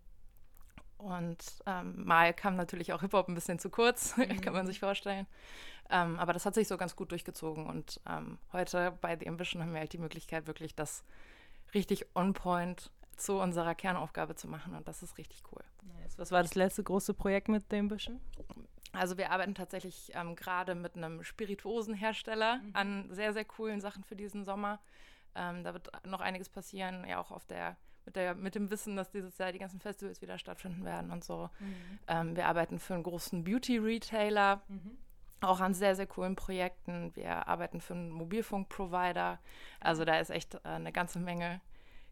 und 0.98 1.38
ähm, 1.66 2.04
mal 2.04 2.32
kam 2.32 2.56
natürlich 2.56 2.92
auch 2.92 3.00
Hip-Hop 3.00 3.28
ein 3.28 3.34
bisschen 3.34 3.58
zu 3.58 3.68
kurz, 3.68 4.14
kann 4.42 4.54
man 4.54 4.66
sich 4.66 4.80
vorstellen. 4.80 5.26
Ähm, 5.90 6.18
aber 6.18 6.32
das 6.32 6.46
hat 6.46 6.54
sich 6.54 6.66
so 6.66 6.76
ganz 6.76 6.96
gut 6.96 7.10
durchgezogen. 7.10 7.66
Und 7.66 8.00
ähm, 8.08 8.38
heute 8.52 8.96
bei 9.00 9.16
The 9.18 9.28
Ambition 9.28 9.62
haben 9.62 9.72
wir 9.72 9.80
halt 9.80 9.92
die 9.92 9.98
Möglichkeit, 9.98 10.46
wirklich 10.46 10.74
das 10.74 11.04
richtig 11.74 12.06
on 12.14 12.32
point 12.32 12.90
zu 13.16 13.38
unserer 13.40 13.74
Kernaufgabe 13.74 14.34
zu 14.34 14.48
machen. 14.48 14.74
Und 14.74 14.86
das 14.88 15.02
ist 15.02 15.18
richtig 15.18 15.42
cool. 15.52 15.62
Was 16.16 16.30
war 16.30 16.42
das 16.42 16.54
letzte 16.54 16.82
große 16.82 17.14
Projekt 17.14 17.48
mit 17.48 17.64
The 17.70 17.78
Ambition? 17.78 18.20
Also 18.92 19.18
wir 19.18 19.32
arbeiten 19.32 19.54
tatsächlich 19.54 20.12
ähm, 20.14 20.36
gerade 20.36 20.74
mit 20.74 20.96
einem 20.96 21.24
Spirituosenhersteller 21.24 22.60
an 22.72 23.08
sehr, 23.10 23.32
sehr 23.32 23.44
coolen 23.44 23.80
Sachen 23.80 24.04
für 24.04 24.14
diesen 24.14 24.44
Sommer. 24.44 24.78
Ähm, 25.34 25.64
da 25.64 25.72
wird 25.72 25.90
noch 26.06 26.20
einiges 26.20 26.48
passieren, 26.48 27.04
ja 27.08 27.20
auch 27.20 27.32
auf 27.32 27.44
der 27.46 27.76
mit, 28.06 28.16
der, 28.16 28.34
mit 28.34 28.54
dem 28.54 28.70
Wissen, 28.70 28.96
dass 28.96 29.10
dieses 29.10 29.38
Jahr 29.38 29.50
die 29.50 29.58
ganzen 29.58 29.80
Festivals 29.80 30.20
wieder 30.20 30.38
stattfinden 30.38 30.84
werden 30.84 31.10
und 31.10 31.24
so. 31.24 31.48
Ähm, 32.06 32.36
wir 32.36 32.46
arbeiten 32.46 32.78
für 32.78 32.94
einen 32.94 33.02
großen 33.02 33.44
Beauty-Retailer, 33.44 34.60
auch 35.40 35.60
an 35.60 35.74
sehr, 35.74 35.96
sehr 35.96 36.06
coolen 36.06 36.36
Projekten. 36.36 37.14
Wir 37.16 37.48
arbeiten 37.48 37.80
für 37.80 37.94
einen 37.94 38.10
Mobilfunk-Provider. 38.10 39.38
Also 39.80 40.04
da 40.04 40.18
ist 40.18 40.30
echt 40.30 40.54
äh, 40.54 40.58
eine 40.64 40.92
ganze 40.92 41.18
Menge 41.18 41.60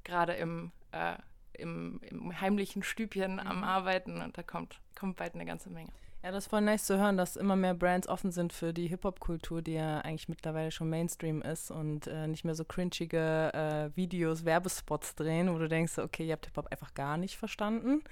gerade 0.05 0.35
im, 0.35 0.73
äh, 0.93 1.17
im, 1.55 2.01
im 2.09 2.41
heimlichen 2.41 2.83
Stübchen 2.83 3.41
am 3.41 3.65
Arbeiten 3.65 4.21
und 4.21 4.37
da 4.37 4.43
kommt, 4.43 4.81
kommt 4.99 5.17
bald 5.17 5.35
eine 5.35 5.45
ganze 5.45 5.71
Menge. 5.71 5.91
Ja, 6.25 6.31
das 6.31 6.45
ist 6.45 6.51
voll 6.51 6.61
nice 6.61 6.85
zu 6.85 6.99
hören, 6.99 7.17
dass 7.17 7.35
immer 7.35 7.57
mehr 7.57 7.75
Brands 7.75 8.07
offen 8.07 8.31
sind 8.31 8.53
für 8.53 8.73
die 8.73 8.87
Hip-Hop-Kultur, 8.87 9.61
die 9.61 9.73
ja 9.73 9.99
eigentlich 10.03 10.29
mittlerweile 10.29 10.71
schon 10.71 10.89
Mainstream 10.89 11.43
ist 11.43 11.73
und 11.73 12.07
äh, 12.07 12.29
nicht 12.29 12.45
mehr 12.45 12.55
so 12.55 12.65
cringige 12.65 13.53
äh, 13.53 13.97
Videos, 13.97 14.45
Werbespots 14.45 15.17
drehen, 15.17 15.53
wo 15.53 15.59
du 15.59 15.69
denkst, 15.69 15.99
okay, 15.99 16.25
ihr 16.25 16.35
habt 16.35 16.47
Hip-Hop 16.47 16.69
einfach 16.71 16.95
gar 16.95 17.17
nicht 17.17 17.37
verstanden. 17.37 18.05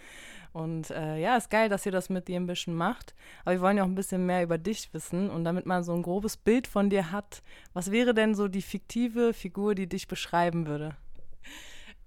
Und 0.52 0.90
äh, 0.90 1.18
ja, 1.18 1.36
ist 1.36 1.50
geil, 1.50 1.68
dass 1.68 1.86
ihr 1.86 1.92
das 1.92 2.10
mit 2.10 2.26
The 2.26 2.36
Ambition 2.36 2.74
macht. 2.74 3.14
Aber 3.44 3.52
wir 3.54 3.60
wollen 3.60 3.76
ja 3.76 3.84
auch 3.84 3.88
ein 3.88 3.94
bisschen 3.94 4.26
mehr 4.26 4.42
über 4.42 4.58
dich 4.58 4.92
wissen 4.92 5.30
und 5.30 5.44
damit 5.44 5.66
man 5.66 5.84
so 5.84 5.92
ein 5.92 6.02
grobes 6.02 6.36
Bild 6.36 6.66
von 6.66 6.90
dir 6.90 7.12
hat, 7.12 7.44
was 7.74 7.92
wäre 7.92 8.12
denn 8.12 8.34
so 8.34 8.48
die 8.48 8.62
fiktive 8.62 9.32
Figur, 9.32 9.76
die 9.76 9.88
dich 9.88 10.08
beschreiben 10.08 10.66
würde? 10.66 10.96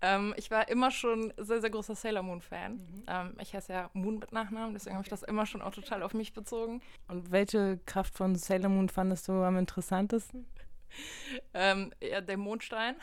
Ähm, 0.04 0.34
ich 0.36 0.52
war 0.52 0.68
immer 0.68 0.92
schon 0.92 1.34
sehr, 1.38 1.62
sehr 1.62 1.70
großer 1.70 1.96
Sailor 1.96 2.24
Moon-Fan. 2.24 3.06
Ähm, 3.08 3.38
ich 3.40 3.56
heiße 3.56 3.72
ja 3.72 3.90
Moon 3.94 4.20
mit 4.20 4.34
Nachnamen, 4.34 4.74
deswegen 4.74 4.98
habe 4.98 5.06
ich 5.06 5.10
das 5.10 5.24
immer 5.24 5.46
schon 5.46 5.62
auch 5.62 5.74
total 5.74 6.04
auf 6.04 6.14
mich 6.14 6.34
bezogen. 6.34 6.82
Und 7.08 7.32
welche 7.32 7.80
Kraft 7.86 8.14
von 8.14 8.36
Sailor 8.36 8.70
Moon 8.70 8.90
fandest 8.90 9.30
du 9.30 9.32
am 9.32 9.58
interessantesten? 9.58 10.46
Ähm, 11.56 11.92
ja, 12.04 12.22
der 12.22 12.38
Mondstein. 12.38 12.96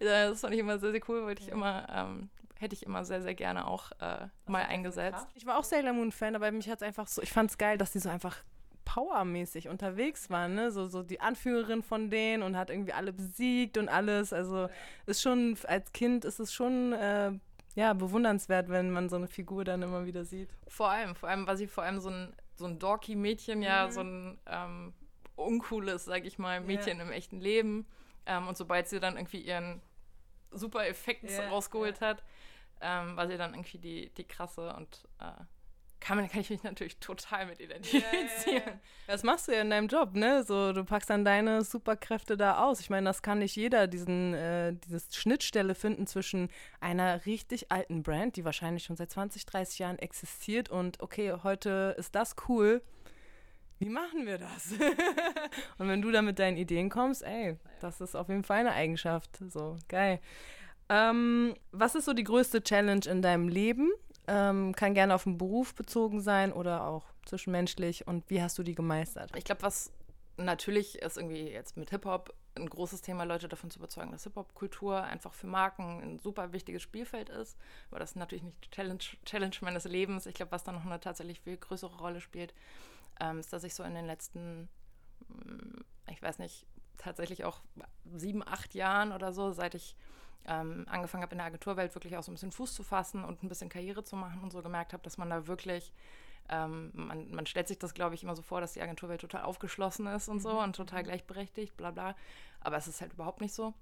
Ja, 0.00 0.28
das 0.30 0.40
fand 0.40 0.54
ich 0.54 0.58
immer 0.58 0.76
sehr, 0.80 0.90
sehr 0.90 1.00
cool, 1.06 1.22
wollte 1.22 1.40
ich 1.40 1.50
immer, 1.50 1.86
ähm, 1.88 2.30
hätte 2.58 2.74
ich 2.74 2.84
immer 2.84 3.04
sehr, 3.04 3.22
sehr 3.22 3.36
gerne 3.36 3.64
auch 3.64 3.92
äh, 4.00 4.26
mal 4.46 4.64
eingesetzt. 4.64 5.24
Ich 5.34 5.46
war 5.46 5.56
auch 5.56 5.62
Sailor 5.62 5.92
Moon 5.92 6.10
Fan, 6.10 6.34
aber 6.34 6.50
mich 6.50 6.68
hat 6.68 6.78
es 6.78 6.82
einfach 6.82 7.06
so, 7.06 7.22
ich 7.22 7.30
fand 7.30 7.50
es 7.50 7.58
geil, 7.58 7.78
dass 7.78 7.92
die 7.92 8.00
so 8.00 8.08
einfach 8.08 8.42
powermäßig 8.86 9.68
unterwegs 9.68 10.30
waren, 10.30 10.54
ne? 10.54 10.70
So, 10.70 10.86
so 10.86 11.02
die 11.02 11.20
Anführerin 11.20 11.82
von 11.82 12.08
denen 12.08 12.42
und 12.42 12.56
hat 12.56 12.70
irgendwie 12.70 12.94
alle 12.94 13.12
besiegt 13.12 13.76
und 13.76 13.90
alles. 13.90 14.32
Also 14.32 14.70
ist 15.04 15.20
schon, 15.20 15.58
als 15.64 15.92
Kind 15.92 16.24
ist 16.24 16.40
es 16.40 16.54
schon 16.54 16.94
äh, 16.94 17.32
ja, 17.74 17.92
bewundernswert, 17.92 18.70
wenn 18.70 18.90
man 18.90 19.10
so 19.10 19.16
eine 19.16 19.28
Figur 19.28 19.64
dann 19.64 19.82
immer 19.82 20.06
wieder 20.06 20.24
sieht. 20.24 20.48
Vor 20.68 20.88
allem, 20.88 21.14
vor 21.14 21.28
allem 21.28 21.46
war 21.46 21.56
sie 21.58 21.66
vor 21.66 21.84
allem 21.84 22.00
so 22.00 22.08
ein, 22.08 22.32
so 22.54 22.64
ein 22.64 22.78
dorky 22.78 23.14
Mädchen, 23.16 23.60
ja, 23.60 23.90
so 23.90 24.00
ein 24.00 24.38
ähm, 24.46 24.94
uncooles, 25.34 26.06
sag 26.06 26.24
ich 26.24 26.38
mal, 26.38 26.60
Mädchen 26.62 27.00
im 27.00 27.10
echten 27.10 27.40
Leben. 27.40 27.86
Ähm, 28.24 28.48
und 28.48 28.56
sobald 28.56 28.88
sie 28.88 28.98
dann 28.98 29.16
irgendwie 29.16 29.40
ihren 29.40 29.82
super 30.52 30.86
Effekt 30.86 31.30
Ja, 31.30 31.48
rausgeholt 31.48 32.00
hat, 32.00 32.22
ähm, 32.80 33.16
war 33.16 33.26
sie 33.26 33.36
dann 33.36 33.52
irgendwie 33.52 33.78
die, 33.78 34.10
die 34.10 34.24
krasse 34.24 34.72
und 34.74 35.06
äh, 35.18 35.44
kann, 36.00 36.18
man- 36.18 36.28
kann 36.28 36.40
ich 36.40 36.50
mich 36.50 36.62
natürlich 36.62 36.98
total 36.98 37.46
mit 37.46 37.60
identifizieren. 37.60 38.80
Das 39.06 39.22
machst 39.22 39.48
du 39.48 39.52
ja 39.52 39.60
in 39.62 39.70
deinem 39.70 39.88
Job, 39.88 40.14
ne? 40.14 40.42
So, 40.44 40.72
du 40.72 40.84
packst 40.84 41.10
dann 41.10 41.24
deine 41.24 41.62
Superkräfte 41.64 42.36
da 42.36 42.64
aus. 42.64 42.80
Ich 42.80 42.90
meine, 42.90 43.06
das 43.06 43.22
kann 43.22 43.38
nicht 43.38 43.56
jeder, 43.56 43.86
diesen, 43.86 44.34
äh, 44.34 44.74
dieses 44.74 45.14
Schnittstelle 45.16 45.74
finden 45.74 46.06
zwischen 46.06 46.48
einer 46.80 47.24
richtig 47.26 47.70
alten 47.72 48.02
Brand, 48.02 48.36
die 48.36 48.44
wahrscheinlich 48.44 48.84
schon 48.84 48.96
seit 48.96 49.10
20, 49.10 49.46
30 49.46 49.78
Jahren 49.78 49.98
existiert 49.98 50.68
und 50.68 51.00
okay, 51.00 51.32
heute 51.42 51.94
ist 51.98 52.14
das 52.14 52.34
cool. 52.48 52.82
Wie 53.78 53.90
machen 53.90 54.26
wir 54.26 54.38
das? 54.38 54.72
und 55.78 55.88
wenn 55.88 56.00
du 56.00 56.10
da 56.10 56.22
mit 56.22 56.38
deinen 56.38 56.56
Ideen 56.56 56.88
kommst, 56.88 57.22
ey, 57.22 57.56
das 57.80 58.00
ist 58.00 58.14
auf 58.14 58.28
jeden 58.28 58.42
Fall 58.44 58.60
eine 58.60 58.72
Eigenschaft. 58.72 59.38
So, 59.50 59.76
geil. 59.88 60.20
Ähm, 60.88 61.54
was 61.72 61.94
ist 61.94 62.04
so 62.06 62.12
die 62.12 62.24
größte 62.24 62.62
Challenge 62.62 63.04
in 63.06 63.20
deinem 63.20 63.48
Leben? 63.48 63.90
Ähm, 64.28 64.74
kann 64.74 64.94
gerne 64.94 65.14
auf 65.14 65.24
den 65.24 65.38
Beruf 65.38 65.74
bezogen 65.74 66.20
sein 66.20 66.52
oder 66.52 66.86
auch 66.86 67.04
zwischenmenschlich. 67.26 68.06
Und 68.06 68.28
wie 68.28 68.42
hast 68.42 68.58
du 68.58 68.62
die 68.62 68.74
gemeistert? 68.74 69.30
Ich 69.36 69.44
glaube, 69.44 69.62
was 69.62 69.92
natürlich 70.36 70.98
ist 70.98 71.16
irgendwie 71.16 71.48
jetzt 71.48 71.76
mit 71.76 71.90
Hip-Hop 71.90 72.34
ein 72.56 72.68
großes 72.68 73.02
Thema, 73.02 73.24
Leute 73.24 73.48
davon 73.48 73.70
zu 73.70 73.78
überzeugen, 73.78 74.12
dass 74.12 74.24
Hip-Hop-Kultur 74.24 75.02
einfach 75.02 75.34
für 75.34 75.46
Marken 75.46 76.00
ein 76.02 76.18
super 76.18 76.52
wichtiges 76.52 76.82
Spielfeld 76.82 77.28
ist. 77.28 77.56
Aber 77.90 78.00
das 78.00 78.10
ist 78.10 78.16
natürlich 78.16 78.44
nicht 78.44 78.64
die 78.64 78.70
Challenge, 78.70 78.98
Challenge 79.24 79.56
meines 79.60 79.84
Lebens. 79.84 80.26
Ich 80.26 80.34
glaube, 80.34 80.52
was 80.52 80.64
da 80.64 80.72
noch 80.72 80.84
eine 80.84 81.00
tatsächlich 81.00 81.40
viel 81.40 81.56
größere 81.56 81.98
Rolle 81.98 82.20
spielt, 82.20 82.54
ähm, 83.20 83.38
ist, 83.38 83.52
dass 83.52 83.64
ich 83.64 83.74
so 83.74 83.82
in 83.82 83.94
den 83.94 84.06
letzten, 84.06 84.68
mm, 85.28 85.80
ich 86.10 86.22
weiß 86.22 86.38
nicht, 86.38 86.66
tatsächlich 86.96 87.44
auch 87.44 87.60
sieben, 88.14 88.46
acht 88.46 88.74
Jahren 88.74 89.12
oder 89.12 89.32
so, 89.32 89.52
seit 89.52 89.74
ich 89.74 89.96
ähm, 90.46 90.86
angefangen 90.88 91.22
habe 91.22 91.32
in 91.32 91.38
der 91.38 91.46
Agenturwelt 91.46 91.94
wirklich 91.94 92.16
auch 92.16 92.22
so 92.22 92.30
ein 92.30 92.34
bisschen 92.34 92.52
Fuß 92.52 92.74
zu 92.74 92.82
fassen 92.82 93.24
und 93.24 93.42
ein 93.42 93.48
bisschen 93.48 93.68
Karriere 93.68 94.04
zu 94.04 94.16
machen 94.16 94.42
und 94.42 94.52
so 94.52 94.62
gemerkt 94.62 94.92
habe, 94.92 95.02
dass 95.02 95.18
man 95.18 95.30
da 95.30 95.46
wirklich 95.46 95.92
ähm, 96.48 96.90
man, 96.94 97.30
man, 97.30 97.46
stellt 97.46 97.68
sich 97.68 97.78
das, 97.78 97.94
glaube 97.94 98.14
ich, 98.14 98.22
immer 98.22 98.36
so 98.36 98.42
vor, 98.42 98.60
dass 98.60 98.74
die 98.74 98.82
Agenturwelt 98.82 99.20
total 99.20 99.42
aufgeschlossen 99.42 100.06
ist 100.06 100.28
und 100.28 100.40
so 100.40 100.52
mhm. 100.52 100.58
und 100.58 100.76
total 100.76 101.02
mhm. 101.02 101.06
gleichberechtigt, 101.06 101.76
bla 101.76 101.90
bla. 101.90 102.14
Aber 102.60 102.76
es 102.76 102.86
ist 102.86 103.00
halt 103.00 103.12
überhaupt 103.14 103.40
nicht 103.40 103.54
so. 103.54 103.74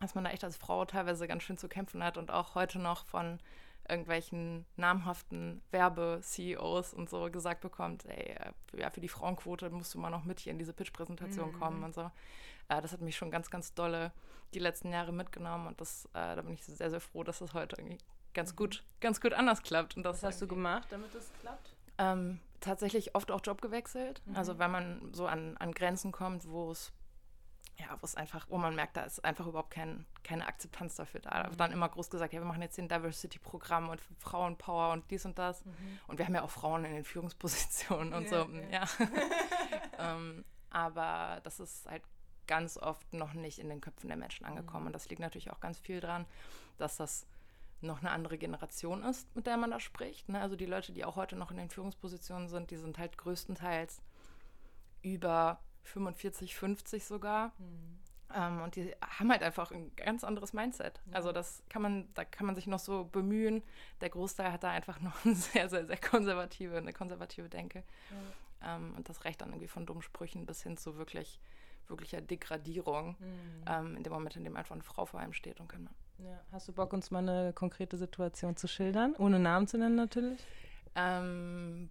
Dass 0.00 0.14
man 0.14 0.24
da 0.24 0.30
echt 0.30 0.44
als 0.44 0.56
Frau 0.56 0.84
teilweise 0.84 1.26
ganz 1.26 1.42
schön 1.42 1.58
zu 1.58 1.68
kämpfen 1.68 2.04
hat 2.04 2.18
und 2.18 2.30
auch 2.30 2.54
heute 2.54 2.78
noch 2.78 3.04
von 3.04 3.40
irgendwelchen 3.88 4.64
namhaften 4.76 5.62
Werbe-CEOs 5.70 6.94
und 6.94 7.08
so 7.08 7.30
gesagt 7.30 7.62
bekommt, 7.62 8.04
ey, 8.04 8.36
äh, 8.36 8.80
ja, 8.80 8.90
für 8.90 9.00
die 9.00 9.08
Frauenquote 9.08 9.70
musst 9.70 9.94
du 9.94 9.98
mal 9.98 10.10
noch 10.10 10.24
mit 10.24 10.40
hier 10.40 10.52
in 10.52 10.58
diese 10.58 10.74
Pitch-Präsentation 10.74 11.52
mhm. 11.52 11.58
kommen 11.58 11.82
und 11.82 11.94
so. 11.94 12.10
Äh, 12.68 12.80
das 12.80 12.92
hat 12.92 13.00
mich 13.00 13.16
schon 13.16 13.30
ganz, 13.30 13.50
ganz 13.50 13.74
dolle 13.74 14.12
die 14.54 14.58
letzten 14.58 14.92
Jahre 14.92 15.12
mitgenommen 15.12 15.66
und 15.66 15.80
das, 15.80 16.06
äh, 16.14 16.36
da 16.36 16.42
bin 16.42 16.54
ich 16.54 16.64
sehr, 16.64 16.90
sehr 16.90 17.00
froh, 17.00 17.22
dass 17.22 17.40
das 17.40 17.52
heute 17.52 17.76
irgendwie 17.76 17.98
ganz 18.34 18.52
mhm. 18.52 18.56
gut, 18.56 18.84
ganz 19.00 19.20
gut 19.20 19.32
anders 19.34 19.62
klappt. 19.62 19.96
Und 19.96 20.04
das 20.04 20.22
Was 20.22 20.34
hast 20.34 20.42
du 20.42 20.46
gemacht, 20.46 20.88
damit 20.90 21.14
es 21.14 21.30
klappt? 21.40 21.74
Ähm, 21.98 22.40
tatsächlich 22.60 23.14
oft 23.14 23.30
auch 23.30 23.40
Job 23.42 23.60
gewechselt. 23.60 24.22
Mhm. 24.26 24.36
Also 24.36 24.58
wenn 24.58 24.70
man 24.70 25.12
so 25.12 25.26
an, 25.26 25.56
an 25.58 25.72
Grenzen 25.72 26.12
kommt, 26.12 26.48
wo 26.48 26.70
es 26.70 26.92
ja, 27.78 27.96
wo 28.00 28.04
es 28.04 28.16
einfach, 28.16 28.46
wo 28.48 28.58
man 28.58 28.74
merkt, 28.74 28.96
da 28.96 29.02
ist 29.02 29.24
einfach 29.24 29.46
überhaupt 29.46 29.70
kein, 29.70 30.04
keine 30.24 30.48
Akzeptanz 30.48 30.96
dafür 30.96 31.20
da. 31.20 31.44
Da 31.44 31.50
wird 31.50 31.60
dann 31.60 31.70
immer 31.70 31.88
groß 31.88 32.10
gesagt, 32.10 32.32
ja, 32.32 32.40
wir 32.40 32.46
machen 32.46 32.60
jetzt 32.60 32.76
den 32.76 32.88
Diversity-Programm 32.88 33.88
und 33.88 34.00
Frauenpower 34.18 34.92
und 34.92 35.08
dies 35.12 35.24
und 35.24 35.38
das. 35.38 35.64
Mhm. 35.64 36.00
Und 36.08 36.18
wir 36.18 36.26
haben 36.26 36.34
ja 36.34 36.42
auch 36.42 36.50
Frauen 36.50 36.84
in 36.84 36.92
den 36.92 37.04
Führungspositionen 37.04 38.12
und 38.12 38.24
ja, 38.24 38.28
so. 38.28 38.50
Ja. 38.52 38.68
ja. 38.70 38.84
ähm, 40.16 40.44
aber 40.70 41.40
das 41.44 41.60
ist 41.60 41.88
halt 41.88 42.02
ganz 42.48 42.76
oft 42.76 43.12
noch 43.12 43.34
nicht 43.34 43.60
in 43.60 43.68
den 43.68 43.80
Köpfen 43.80 44.08
der 44.08 44.16
Menschen 44.16 44.44
angekommen. 44.44 44.82
Mhm. 44.82 44.86
Und 44.88 44.92
das 44.94 45.08
liegt 45.08 45.20
natürlich 45.20 45.52
auch 45.52 45.60
ganz 45.60 45.78
viel 45.78 46.00
dran, 46.00 46.26
dass 46.78 46.96
das 46.96 47.26
noch 47.80 48.00
eine 48.00 48.10
andere 48.10 48.38
Generation 48.38 49.04
ist, 49.04 49.34
mit 49.36 49.46
der 49.46 49.56
man 49.56 49.70
da 49.70 49.78
spricht. 49.78 50.28
Ne? 50.28 50.40
Also 50.40 50.56
die 50.56 50.66
Leute, 50.66 50.92
die 50.92 51.04
auch 51.04 51.14
heute 51.14 51.36
noch 51.36 51.52
in 51.52 51.56
den 51.56 51.70
Führungspositionen 51.70 52.48
sind, 52.48 52.72
die 52.72 52.76
sind 52.76 52.98
halt 52.98 53.16
größtenteils 53.16 54.02
über 55.02 55.60
45, 55.84 56.56
50 56.56 57.04
sogar. 57.04 57.52
Mhm. 57.58 57.98
Ähm, 58.34 58.60
und 58.62 58.76
die 58.76 58.94
haben 59.00 59.30
halt 59.30 59.42
einfach 59.42 59.70
ein 59.70 59.94
ganz 59.96 60.24
anderes 60.24 60.52
Mindset. 60.52 61.00
Also 61.12 61.32
das 61.32 61.62
kann 61.68 61.82
man, 61.82 62.12
da 62.14 62.24
kann 62.24 62.46
man 62.46 62.54
sich 62.54 62.66
noch 62.66 62.80
so 62.80 63.04
bemühen. 63.04 63.62
Der 64.00 64.10
Großteil 64.10 64.52
hat 64.52 64.64
da 64.64 64.70
einfach 64.70 65.00
noch 65.00 65.24
eine 65.24 65.34
sehr, 65.34 65.68
sehr, 65.68 65.86
sehr 65.86 65.98
konservative, 65.98 66.76
eine 66.76 66.92
konservative 66.92 67.48
Denke. 67.48 67.84
Ähm, 68.62 68.94
und 68.96 69.08
das 69.08 69.24
reicht 69.24 69.40
dann 69.40 69.50
irgendwie 69.50 69.68
von 69.68 69.86
dummen 69.86 70.02
Sprüchen 70.02 70.46
bis 70.46 70.62
hin 70.62 70.76
zu 70.76 70.96
wirklich, 70.96 71.40
wirklicher 71.90 72.20
Degradierung 72.20 73.16
mhm. 73.18 73.64
ähm, 73.66 73.96
in 73.96 74.02
dem 74.02 74.12
Moment, 74.12 74.36
in 74.36 74.44
dem 74.44 74.56
einfach 74.56 74.74
eine 74.74 74.82
Frau 74.82 75.04
vor 75.04 75.20
einem 75.20 75.32
steht 75.32 75.60
und 75.60 75.68
kann 75.68 75.84
man. 75.84 75.94
Ja. 76.18 76.40
Hast 76.52 76.68
du 76.68 76.72
Bock, 76.72 76.92
uns 76.92 77.10
mal 77.10 77.20
eine 77.20 77.52
konkrete 77.52 77.96
Situation 77.96 78.56
zu 78.56 78.66
schildern? 78.66 79.14
Ohne 79.18 79.38
Namen 79.38 79.68
zu 79.68 79.78
nennen 79.78 79.94
natürlich? 79.94 80.44
Ähm, 80.94 81.90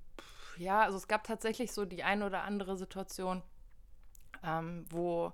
ja, 0.58 0.82
also 0.82 0.98
es 0.98 1.08
gab 1.08 1.24
tatsächlich 1.24 1.72
so 1.72 1.86
die 1.86 2.04
eine 2.04 2.26
oder 2.26 2.44
andere 2.44 2.76
Situation, 2.78 3.42
ähm, 4.44 4.86
wo, 4.90 5.32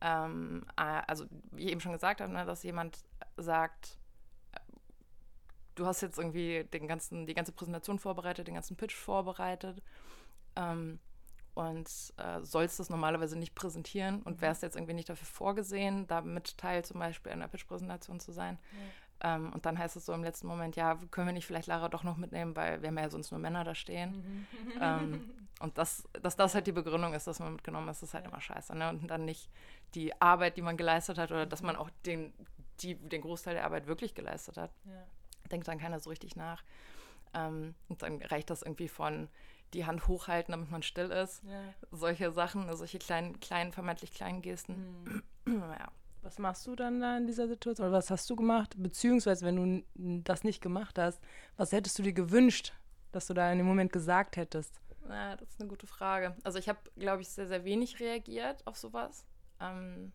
ähm, 0.00 0.64
äh, 0.76 1.02
also 1.06 1.26
wie 1.52 1.66
ich 1.66 1.70
eben 1.70 1.80
schon 1.80 1.92
gesagt 1.92 2.20
habe, 2.20 2.32
ne, 2.32 2.44
dass 2.44 2.62
jemand 2.64 2.98
sagt, 3.36 3.98
du 5.76 5.86
hast 5.86 6.00
jetzt 6.00 6.18
irgendwie 6.18 6.64
den 6.64 6.88
ganzen, 6.88 7.26
die 7.26 7.34
ganze 7.34 7.52
Präsentation 7.52 7.98
vorbereitet, 7.98 8.48
den 8.48 8.54
ganzen 8.54 8.76
Pitch 8.76 8.94
vorbereitet 8.94 9.82
ähm, 10.56 10.98
und 11.56 11.88
äh, 12.18 12.42
sollst 12.42 12.78
das 12.78 12.90
normalerweise 12.90 13.38
nicht 13.38 13.54
präsentieren 13.54 14.20
und 14.22 14.36
mhm. 14.36 14.40
wärst 14.42 14.62
jetzt 14.62 14.76
irgendwie 14.76 14.92
nicht 14.92 15.08
dafür 15.08 15.26
vorgesehen, 15.26 16.06
damit 16.06 16.58
Teil 16.58 16.84
zum 16.84 17.00
Beispiel 17.00 17.32
einer 17.32 17.48
Pitch-Präsentation 17.48 18.20
zu 18.20 18.30
sein. 18.30 18.58
Ja. 19.22 19.36
Ähm, 19.36 19.54
und 19.54 19.64
dann 19.64 19.78
heißt 19.78 19.96
es 19.96 20.04
so 20.04 20.12
im 20.12 20.22
letzten 20.22 20.48
Moment, 20.48 20.76
ja, 20.76 20.98
können 21.10 21.28
wir 21.28 21.32
nicht 21.32 21.46
vielleicht 21.46 21.66
Lara 21.66 21.88
doch 21.88 22.04
noch 22.04 22.18
mitnehmen, 22.18 22.54
weil 22.54 22.82
wir 22.82 22.88
haben 22.88 22.98
ja 22.98 23.08
sonst 23.08 23.30
nur 23.30 23.40
Männer 23.40 23.64
da 23.64 23.74
stehen. 23.74 24.10
Mhm. 24.10 24.46
Ähm, 24.82 25.30
und 25.60 25.78
das, 25.78 26.06
dass 26.20 26.36
das 26.36 26.54
halt 26.54 26.66
die 26.66 26.72
Begründung 26.72 27.14
ist, 27.14 27.26
dass 27.26 27.40
man 27.40 27.54
mitgenommen 27.54 27.88
ist, 27.88 28.02
ist 28.02 28.12
halt 28.12 28.24
ja. 28.24 28.30
immer 28.30 28.42
scheiße. 28.42 28.76
Ne? 28.76 28.90
Und 28.90 29.10
dann 29.10 29.24
nicht 29.24 29.48
die 29.94 30.20
Arbeit, 30.20 30.58
die 30.58 30.62
man 30.62 30.76
geleistet 30.76 31.16
hat 31.16 31.32
oder 31.32 31.46
dass 31.46 31.62
man 31.62 31.74
auch 31.74 31.88
den, 32.04 32.34
die, 32.80 32.96
den 32.96 33.22
Großteil 33.22 33.54
der 33.54 33.64
Arbeit 33.64 33.86
wirklich 33.86 34.14
geleistet 34.14 34.58
hat. 34.58 34.72
Ja. 34.84 35.48
Denkt 35.50 35.66
dann 35.68 35.78
keiner 35.78 36.00
so 36.00 36.10
richtig 36.10 36.36
nach. 36.36 36.62
Ähm, 37.32 37.74
und 37.88 38.02
dann 38.02 38.20
reicht 38.20 38.50
das 38.50 38.60
irgendwie 38.60 38.88
von 38.88 39.28
die 39.74 39.86
Hand 39.86 40.06
hochhalten, 40.08 40.52
damit 40.52 40.70
man 40.70 40.82
still 40.82 41.10
ist. 41.10 41.42
Ja. 41.44 41.62
Solche 41.90 42.30
Sachen, 42.32 42.74
solche 42.76 42.98
kleinen, 42.98 43.40
kleinen, 43.40 43.72
vermeintlich 43.72 44.12
kleinen 44.12 44.42
Gesten. 44.42 45.22
Mhm. 45.44 45.62
ja. 45.62 45.88
Was 46.22 46.38
machst 46.38 46.66
du 46.66 46.74
dann 46.74 47.00
da 47.00 47.16
in 47.18 47.26
dieser 47.28 47.46
Situation? 47.46 47.86
Oder 47.86 47.98
was 47.98 48.10
hast 48.10 48.28
du 48.28 48.34
gemacht? 48.34 48.74
Beziehungsweise, 48.76 49.46
wenn 49.46 49.84
du 49.94 50.22
das 50.24 50.42
nicht 50.42 50.60
gemacht 50.60 50.98
hast, 50.98 51.20
was 51.56 51.70
hättest 51.70 51.98
du 51.98 52.02
dir 52.02 52.12
gewünscht, 52.12 52.72
dass 53.12 53.28
du 53.28 53.34
da 53.34 53.52
in 53.52 53.58
dem 53.58 53.66
Moment 53.66 53.92
gesagt 53.92 54.36
hättest? 54.36 54.80
Na, 55.06 55.36
das 55.36 55.50
ist 55.50 55.60
eine 55.60 55.68
gute 55.68 55.86
Frage. 55.86 56.34
Also 56.42 56.58
ich 56.58 56.68
habe, 56.68 56.80
glaube 56.98 57.22
ich, 57.22 57.28
sehr, 57.28 57.46
sehr 57.46 57.64
wenig 57.64 58.00
reagiert 58.00 58.66
auf 58.66 58.76
sowas. 58.76 59.24
Ähm, 59.60 60.12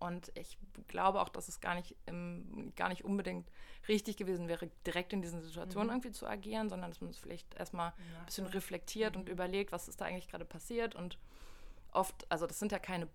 und 0.00 0.32
ich 0.34 0.58
glaube 0.88 1.20
auch, 1.20 1.28
dass 1.28 1.48
es 1.48 1.60
gar 1.60 1.74
nicht, 1.74 1.94
im, 2.06 2.72
gar 2.74 2.88
nicht 2.88 3.04
unbedingt 3.04 3.46
richtig 3.86 4.16
gewesen 4.16 4.48
wäre, 4.48 4.70
direkt 4.86 5.12
in 5.12 5.22
diesen 5.22 5.42
Situationen 5.42 5.88
mhm. 5.88 5.94
irgendwie 5.94 6.12
zu 6.12 6.26
agieren, 6.26 6.68
sondern 6.68 6.90
dass 6.90 7.00
man 7.00 7.10
es 7.10 7.18
vielleicht 7.18 7.54
erstmal 7.54 7.90
ja, 7.90 8.18
ein 8.20 8.26
bisschen 8.26 8.46
reflektiert 8.46 9.14
mhm. 9.14 9.22
und 9.22 9.28
überlegt, 9.28 9.72
was 9.72 9.88
ist 9.88 10.00
da 10.00 10.06
eigentlich 10.06 10.28
gerade 10.28 10.44
passiert. 10.44 10.94
Und 10.94 11.18
oft, 11.92 12.26
also 12.30 12.46
das 12.46 12.58
sind 12.58 12.72
ja 12.72 12.78
keine 12.78 13.08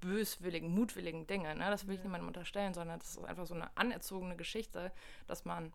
böswilligen, 0.00 0.74
mutwilligen 0.74 1.26
Dinge. 1.28 1.54
Ne? 1.54 1.70
Das 1.70 1.86
will 1.86 1.94
ich 1.94 2.02
niemandem 2.02 2.26
unterstellen, 2.26 2.74
sondern 2.74 2.98
das 2.98 3.10
ist 3.10 3.24
einfach 3.24 3.46
so 3.46 3.54
eine 3.54 3.74
anerzogene 3.76 4.36
Geschichte, 4.36 4.92
dass 5.28 5.44
man 5.44 5.72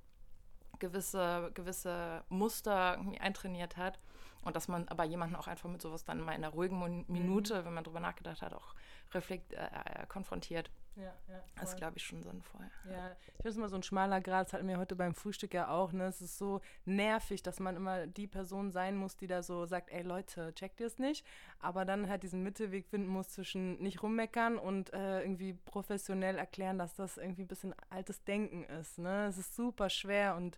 gewisse, 0.80 1.50
gewisse 1.54 2.24
Muster 2.30 2.96
irgendwie 2.98 3.20
eintrainiert 3.20 3.78
hat 3.78 4.00
und 4.48 4.56
dass 4.56 4.68
man 4.68 4.88
aber 4.88 5.04
jemanden 5.04 5.36
auch 5.36 5.48
einfach 5.48 5.70
mit 5.70 5.82
sowas 5.82 6.06
dann 6.06 6.22
mal 6.22 6.32
in 6.32 6.44
einer 6.44 6.54
ruhigen 6.54 7.06
Minute, 7.08 7.62
mhm. 7.62 7.66
wenn 7.66 7.74
man 7.74 7.84
drüber 7.84 8.00
nachgedacht 8.00 8.42
hat, 8.42 8.54
auch 8.54 8.74
reflekt, 9.14 9.54
äh, 9.54 9.58
äh 9.58 10.06
konfrontiert. 10.08 10.72
Ja, 10.96 11.14
ja, 11.28 11.44
das 11.60 11.70
ist, 11.70 11.78
glaube 11.78 11.98
ich, 11.98 12.04
schon 12.04 12.24
sinnvoll. 12.24 12.66
Ja, 12.90 13.12
ich 13.20 13.36
finde 13.36 13.50
es 13.50 13.58
immer 13.58 13.70
so 13.70 13.76
ein 13.76 13.84
schmaler 13.84 14.20
Grad, 14.20 14.48
das 14.48 14.54
hatten 14.54 14.68
wir 14.68 14.80
heute 14.80 14.96
beim 14.96 15.14
Frühstück 15.14 15.54
ja 15.54 15.70
auch, 15.70 15.92
ne? 15.92 16.06
Es 16.06 16.22
ist 16.22 16.40
so 16.40 16.62
nervig, 16.86 17.44
dass 17.44 17.60
man 17.60 17.76
immer 17.76 18.08
die 18.08 18.26
Person 18.26 18.72
sein 18.72 18.96
muss, 18.96 19.16
die 19.16 19.28
da 19.28 19.44
so 19.44 19.66
sagt, 19.68 19.92
ey 19.92 20.02
Leute, 20.02 20.56
checkt 20.56 20.80
ihr 20.80 20.88
es 20.88 20.98
nicht? 20.98 21.24
Aber 21.60 21.86
dann 21.86 22.10
halt 22.10 22.24
diesen 22.24 22.42
Mittelweg 22.42 22.88
finden 22.88 23.10
muss 23.10 23.30
zwischen 23.30 23.78
nicht 23.80 24.02
rummeckern 24.02 24.58
und 24.58 24.92
äh, 24.94 25.22
irgendwie 25.22 25.54
professionell 25.54 26.38
erklären, 26.38 26.80
dass 26.80 26.96
das 26.96 27.18
irgendwie 27.18 27.44
ein 27.44 27.48
bisschen 27.48 27.76
altes 27.92 28.24
Denken 28.24 28.64
ist, 28.64 28.98
ne? 28.98 29.28
Es 29.28 29.38
ist 29.38 29.56
super 29.56 29.90
schwer 29.92 30.36
und 30.36 30.58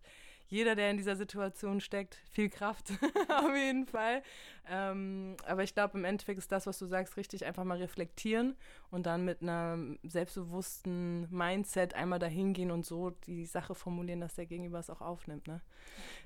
jeder, 0.50 0.76
der 0.76 0.90
in 0.90 0.98
dieser 0.98 1.16
Situation 1.16 1.80
steckt, 1.80 2.16
viel 2.32 2.50
Kraft 2.50 2.92
auf 3.30 3.56
jeden 3.56 3.86
Fall. 3.86 4.24
Ähm, 4.68 5.38
aber 5.46 5.64
ich 5.64 5.74
glaube, 5.76 5.98
im 5.98 6.06
Endeffekt 6.06 6.40
ist 6.40 6.52
das, 6.52 6.66
was 6.66 6.80
du 6.80 6.88
sagst, 6.88 7.18
richtig 7.18 7.46
einfach 7.46 7.64
mal 7.64 7.78
reflektieren 7.78 8.56
und 8.90 9.06
dann 9.06 9.26
mit 9.26 9.42
einem 9.42 10.00
selbstbewussten 10.04 11.28
Mindset 11.32 11.94
einmal 11.94 12.20
dahin 12.20 12.54
gehen 12.54 12.72
und 12.72 12.86
so 12.86 13.12
die 13.12 13.46
Sache 13.46 13.76
formulieren, 13.76 14.22
dass 14.22 14.36
der 14.36 14.48
Gegenüber 14.48 14.80
es 14.80 14.90
auch 14.90 15.02
aufnimmt. 15.02 15.48
Ne? 15.48 15.62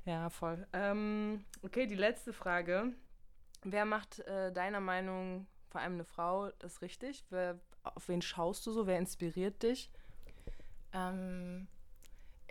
Ja, 0.06 0.30
voll. 0.30 0.66
Ähm, 0.72 1.44
okay, 1.62 1.86
die 1.86 1.96
letzte 1.96 2.32
Frage. 2.32 2.94
Wer 3.64 3.86
macht 3.86 4.20
äh, 4.20 4.52
deiner 4.54 4.80
Meinung, 4.80 5.48
vor 5.70 5.82
allem 5.82 5.94
eine 5.94 6.06
Frau, 6.06 6.50
das 6.60 6.82
richtig? 6.82 7.26
Wer, 7.30 7.60
auf 7.84 8.08
wen 8.08 8.22
schaust 8.22 8.66
du 8.68 8.72
so? 8.72 8.88
Wer 8.88 9.00
inspiriert 9.00 9.64
dich? 9.64 9.92
Ähm, 10.94 11.68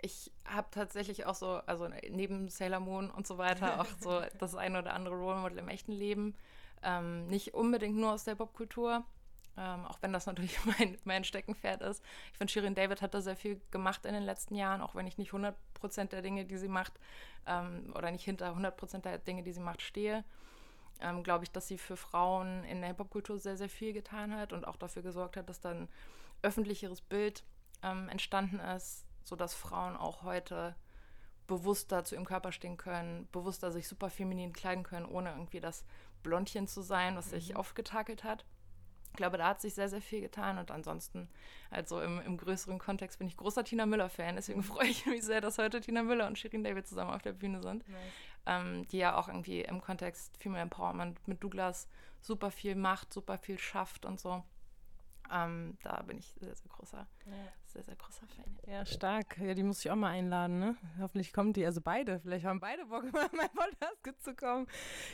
ich 0.03 0.31
habe 0.45 0.67
tatsächlich 0.69 1.25
auch 1.25 1.35
so, 1.35 1.61
also 1.65 1.87
neben 2.09 2.49
Sailor 2.49 2.81
Moon 2.81 3.09
und 3.09 3.25
so 3.25 3.37
weiter, 3.37 3.79
auch 3.79 3.87
so 4.01 4.21
das 4.37 4.53
eine 4.53 4.79
oder 4.79 4.93
andere 4.93 5.15
Role 5.15 5.39
Model 5.39 5.59
im 5.59 5.69
echten 5.69 5.93
Leben. 5.93 6.35
Ähm, 6.83 7.27
nicht 7.27 7.53
unbedingt 7.53 7.95
nur 7.95 8.11
aus 8.11 8.25
der 8.25 8.35
Popkultur, 8.35 9.05
ähm, 9.55 9.85
auch 9.85 9.99
wenn 10.01 10.11
das 10.11 10.25
natürlich 10.25 10.57
mein, 10.77 10.97
mein 11.05 11.23
Steckenpferd 11.23 11.81
ist. 11.83 12.03
Ich 12.33 12.37
finde, 12.37 12.51
Shirin 12.51 12.75
David 12.75 13.01
hat 13.01 13.13
da 13.13 13.21
sehr 13.21 13.37
viel 13.37 13.61
gemacht 13.71 14.05
in 14.05 14.13
den 14.13 14.23
letzten 14.23 14.55
Jahren, 14.55 14.81
auch 14.81 14.93
wenn 14.93 15.07
ich 15.07 15.17
nicht 15.17 15.31
100% 15.31 15.53
der 16.09 16.21
Dinge, 16.21 16.43
die 16.43 16.57
sie 16.57 16.67
macht, 16.67 16.99
ähm, 17.47 17.93
oder 17.95 18.11
nicht 18.11 18.25
hinter 18.25 18.53
100% 18.53 19.03
der 19.03 19.19
Dinge, 19.19 19.43
die 19.43 19.53
sie 19.53 19.61
macht, 19.61 19.81
stehe. 19.81 20.25
Ähm, 20.99 21.23
Glaube 21.23 21.45
ich, 21.45 21.51
dass 21.51 21.69
sie 21.69 21.77
für 21.77 21.95
Frauen 21.95 22.65
in 22.65 22.81
der 22.81 22.89
Hip-Hop-Kultur 22.89 23.39
sehr, 23.39 23.55
sehr 23.55 23.69
viel 23.69 23.93
getan 23.93 24.35
hat 24.35 24.51
und 24.51 24.67
auch 24.67 24.75
dafür 24.75 25.01
gesorgt 25.01 25.37
hat, 25.37 25.47
dass 25.47 25.61
dann 25.61 25.87
öffentlicheres 26.41 26.99
Bild 26.99 27.45
ähm, 27.83 28.09
entstanden 28.09 28.59
ist, 28.59 29.05
sodass 29.23 29.53
Frauen 29.53 29.95
auch 29.95 30.23
heute 30.23 30.75
bewusster 31.47 32.03
zu 32.03 32.15
ihrem 32.15 32.25
Körper 32.25 32.51
stehen 32.51 32.77
können, 32.77 33.27
bewusster 33.31 33.71
sich 33.71 33.87
super 33.87 34.09
feminin 34.09 34.53
kleiden 34.53 34.83
können, 34.83 35.05
ohne 35.05 35.31
irgendwie 35.31 35.59
das 35.59 35.85
Blondchen 36.23 36.67
zu 36.67 36.81
sein, 36.81 37.15
was 37.15 37.29
sich 37.29 37.51
mhm. 37.51 37.57
aufgetakelt 37.57 38.23
hat. 38.23 38.45
Ich 39.11 39.17
glaube, 39.17 39.37
da 39.37 39.49
hat 39.49 39.61
sich 39.61 39.75
sehr, 39.75 39.89
sehr 39.89 40.01
viel 40.01 40.21
getan 40.21 40.57
und 40.57 40.71
ansonsten, 40.71 41.29
also 41.69 42.01
im, 42.01 42.19
im 42.21 42.35
größeren 42.35 42.79
Kontext 42.79 43.19
bin 43.19 43.27
ich 43.27 43.37
großer 43.37 43.63
Tina 43.63 43.85
Müller-Fan, 43.85 44.35
deswegen 44.35 44.63
freue 44.63 44.87
ich 44.87 45.05
mich 45.05 45.23
sehr, 45.23 45.39
dass 45.39 45.59
heute 45.59 45.81
Tina 45.81 46.01
Müller 46.01 46.25
und 46.25 46.39
Shirin 46.39 46.63
David 46.63 46.87
zusammen 46.87 47.11
auf 47.11 47.21
der 47.21 47.33
Bühne 47.33 47.61
sind, 47.61 47.87
nice. 47.87 48.01
ähm, 48.47 48.87
die 48.87 48.97
ja 48.97 49.15
auch 49.15 49.27
irgendwie 49.27 49.61
im 49.61 49.81
Kontext 49.81 50.35
Female 50.37 50.63
Empowerment 50.63 51.27
mit 51.27 51.43
Douglas 51.43 51.87
super 52.21 52.49
viel 52.49 52.73
macht, 52.73 53.13
super 53.13 53.37
viel 53.37 53.59
schafft 53.59 54.05
und 54.05 54.19
so. 54.19 54.43
Ähm, 55.31 55.77
da 55.83 56.01
bin 56.01 56.17
ich 56.17 56.33
sehr, 56.39 56.55
sehr 56.55 56.69
großer, 56.69 57.05
ja. 57.25 57.33
Sehr, 57.73 57.83
sehr 57.83 57.95
großer 57.95 58.27
Fan. 58.27 58.57
Ja, 58.67 58.85
stark. 58.85 59.37
Ja, 59.39 59.53
die 59.53 59.63
muss 59.63 59.83
ich 59.83 59.89
auch 59.89 59.95
mal 59.95 60.09
einladen, 60.09 60.59
ne? 60.59 60.75
Hoffentlich 60.99 61.33
kommen 61.33 61.53
die, 61.53 61.65
also 61.65 61.81
beide. 61.81 62.19
Vielleicht 62.19 62.45
haben 62.45 62.59
beide 62.59 62.85
Bock, 62.85 63.03
mal 63.13 63.27
in 63.31 63.37
meinen 63.37 63.49
Podcast 63.49 64.23
zu 64.23 64.35
kommen. 64.35 64.67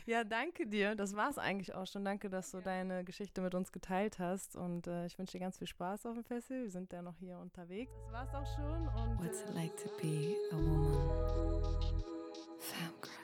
Ja, 0.05 0.23
danke 0.23 0.67
dir. 0.67 0.95
Das 0.95 1.15
war 1.15 1.29
es 1.29 1.37
eigentlich 1.37 1.73
auch 1.73 1.87
schon. 1.87 2.03
Danke, 2.03 2.29
dass 2.29 2.51
du 2.51 2.57
ja. 2.57 2.63
deine 2.63 3.03
Geschichte 3.03 3.41
mit 3.41 3.55
uns 3.55 3.71
geteilt 3.71 4.19
hast. 4.19 4.55
Und 4.55 4.87
äh, 4.87 5.05
ich 5.05 5.17
wünsche 5.17 5.33
dir 5.33 5.39
ganz 5.39 5.57
viel 5.57 5.67
Spaß 5.67 6.05
auf 6.05 6.15
dem 6.15 6.23
Festival. 6.23 6.63
Wir 6.63 6.71
sind 6.71 6.91
ja 6.91 7.01
noch 7.01 7.17
hier 7.17 7.39
unterwegs. 7.39 7.91
Das 8.05 8.13
war's 8.13 8.35
auch 8.35 8.55
schon. 8.55 8.87
Und, 8.87 9.23
What's 9.23 9.41
it 9.41 9.55
like 9.55 9.75
to 9.77 9.89
be 10.01 10.35
a 10.51 10.55
woman? 10.55 11.93
Femcraft. 12.59 13.18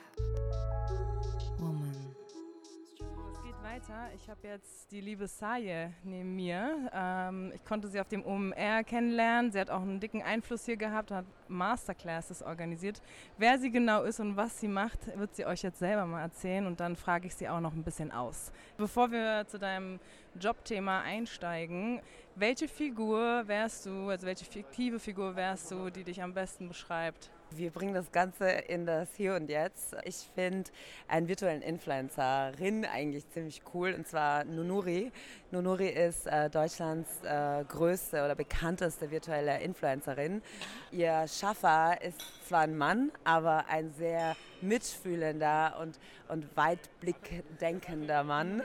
Weiter. 3.76 4.08
Ich 4.14 4.30
habe 4.30 4.48
jetzt 4.48 4.90
die 4.90 5.02
liebe 5.02 5.26
Saye 5.26 5.92
neben 6.02 6.34
mir. 6.34 6.90
Ähm, 6.94 7.52
ich 7.54 7.62
konnte 7.64 7.88
sie 7.88 8.00
auf 8.00 8.08
dem 8.08 8.24
OMR 8.24 8.82
kennenlernen. 8.84 9.52
Sie 9.52 9.60
hat 9.60 9.68
auch 9.68 9.82
einen 9.82 10.00
dicken 10.00 10.22
Einfluss 10.22 10.64
hier 10.64 10.78
gehabt 10.78 11.10
und 11.10 11.18
hat 11.18 11.26
Masterclasses 11.48 12.42
organisiert. 12.42 13.02
Wer 13.36 13.58
sie 13.58 13.70
genau 13.70 14.04
ist 14.04 14.18
und 14.18 14.34
was 14.34 14.60
sie 14.60 14.68
macht, 14.68 15.14
wird 15.18 15.34
sie 15.36 15.44
euch 15.44 15.62
jetzt 15.62 15.78
selber 15.78 16.06
mal 16.06 16.22
erzählen 16.22 16.66
und 16.66 16.80
dann 16.80 16.96
frage 16.96 17.26
ich 17.26 17.34
sie 17.34 17.48
auch 17.48 17.60
noch 17.60 17.74
ein 17.74 17.82
bisschen 17.82 18.12
aus. 18.12 18.50
Bevor 18.78 19.10
wir 19.10 19.46
zu 19.46 19.58
deinem 19.58 20.00
Jobthema 20.40 21.02
einsteigen, 21.02 22.00
welche 22.34 22.68
Figur 22.68 23.46
wärst 23.46 23.84
du, 23.84 24.08
also 24.08 24.26
welche 24.26 24.46
fiktive 24.46 24.98
Figur 24.98 25.36
wärst 25.36 25.70
du, 25.70 25.90
die 25.90 26.04
dich 26.04 26.22
am 26.22 26.32
besten 26.32 26.68
beschreibt? 26.68 27.30
Wir 27.52 27.70
bringen 27.70 27.94
das 27.94 28.10
Ganze 28.10 28.48
in 28.48 28.86
das 28.86 29.08
Hier 29.16 29.34
und 29.36 29.48
Jetzt. 29.48 29.96
Ich 30.04 30.16
finde 30.34 30.68
einen 31.06 31.28
virtuellen 31.28 31.62
Influencerin 31.62 32.84
eigentlich 32.84 33.28
ziemlich 33.30 33.62
cool, 33.72 33.94
und 33.94 34.06
zwar 34.06 34.44
Nunuri. 34.44 35.12
Nunuri 35.52 35.88
ist 35.88 36.26
äh, 36.26 36.50
Deutschlands 36.50 37.22
äh, 37.22 37.64
größte 37.64 38.24
oder 38.24 38.34
bekannteste 38.34 39.10
virtuelle 39.10 39.60
Influencerin. 39.60 40.42
Ihr 40.90 41.26
Schaffer 41.28 42.02
ist 42.02 42.20
zwar 42.48 42.62
ein 42.62 42.76
Mann, 42.76 43.12
aber 43.22 43.66
ein 43.68 43.92
sehr 43.92 44.36
mitfühlender 44.60 45.76
und, 45.80 45.98
und 46.28 46.56
weitblickdenkender 46.56 48.24
Mann, 48.24 48.60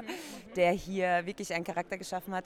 der 0.56 0.72
hier 0.72 1.24
wirklich 1.24 1.54
einen 1.54 1.64
Charakter 1.64 1.96
geschaffen 1.96 2.34
hat, 2.34 2.44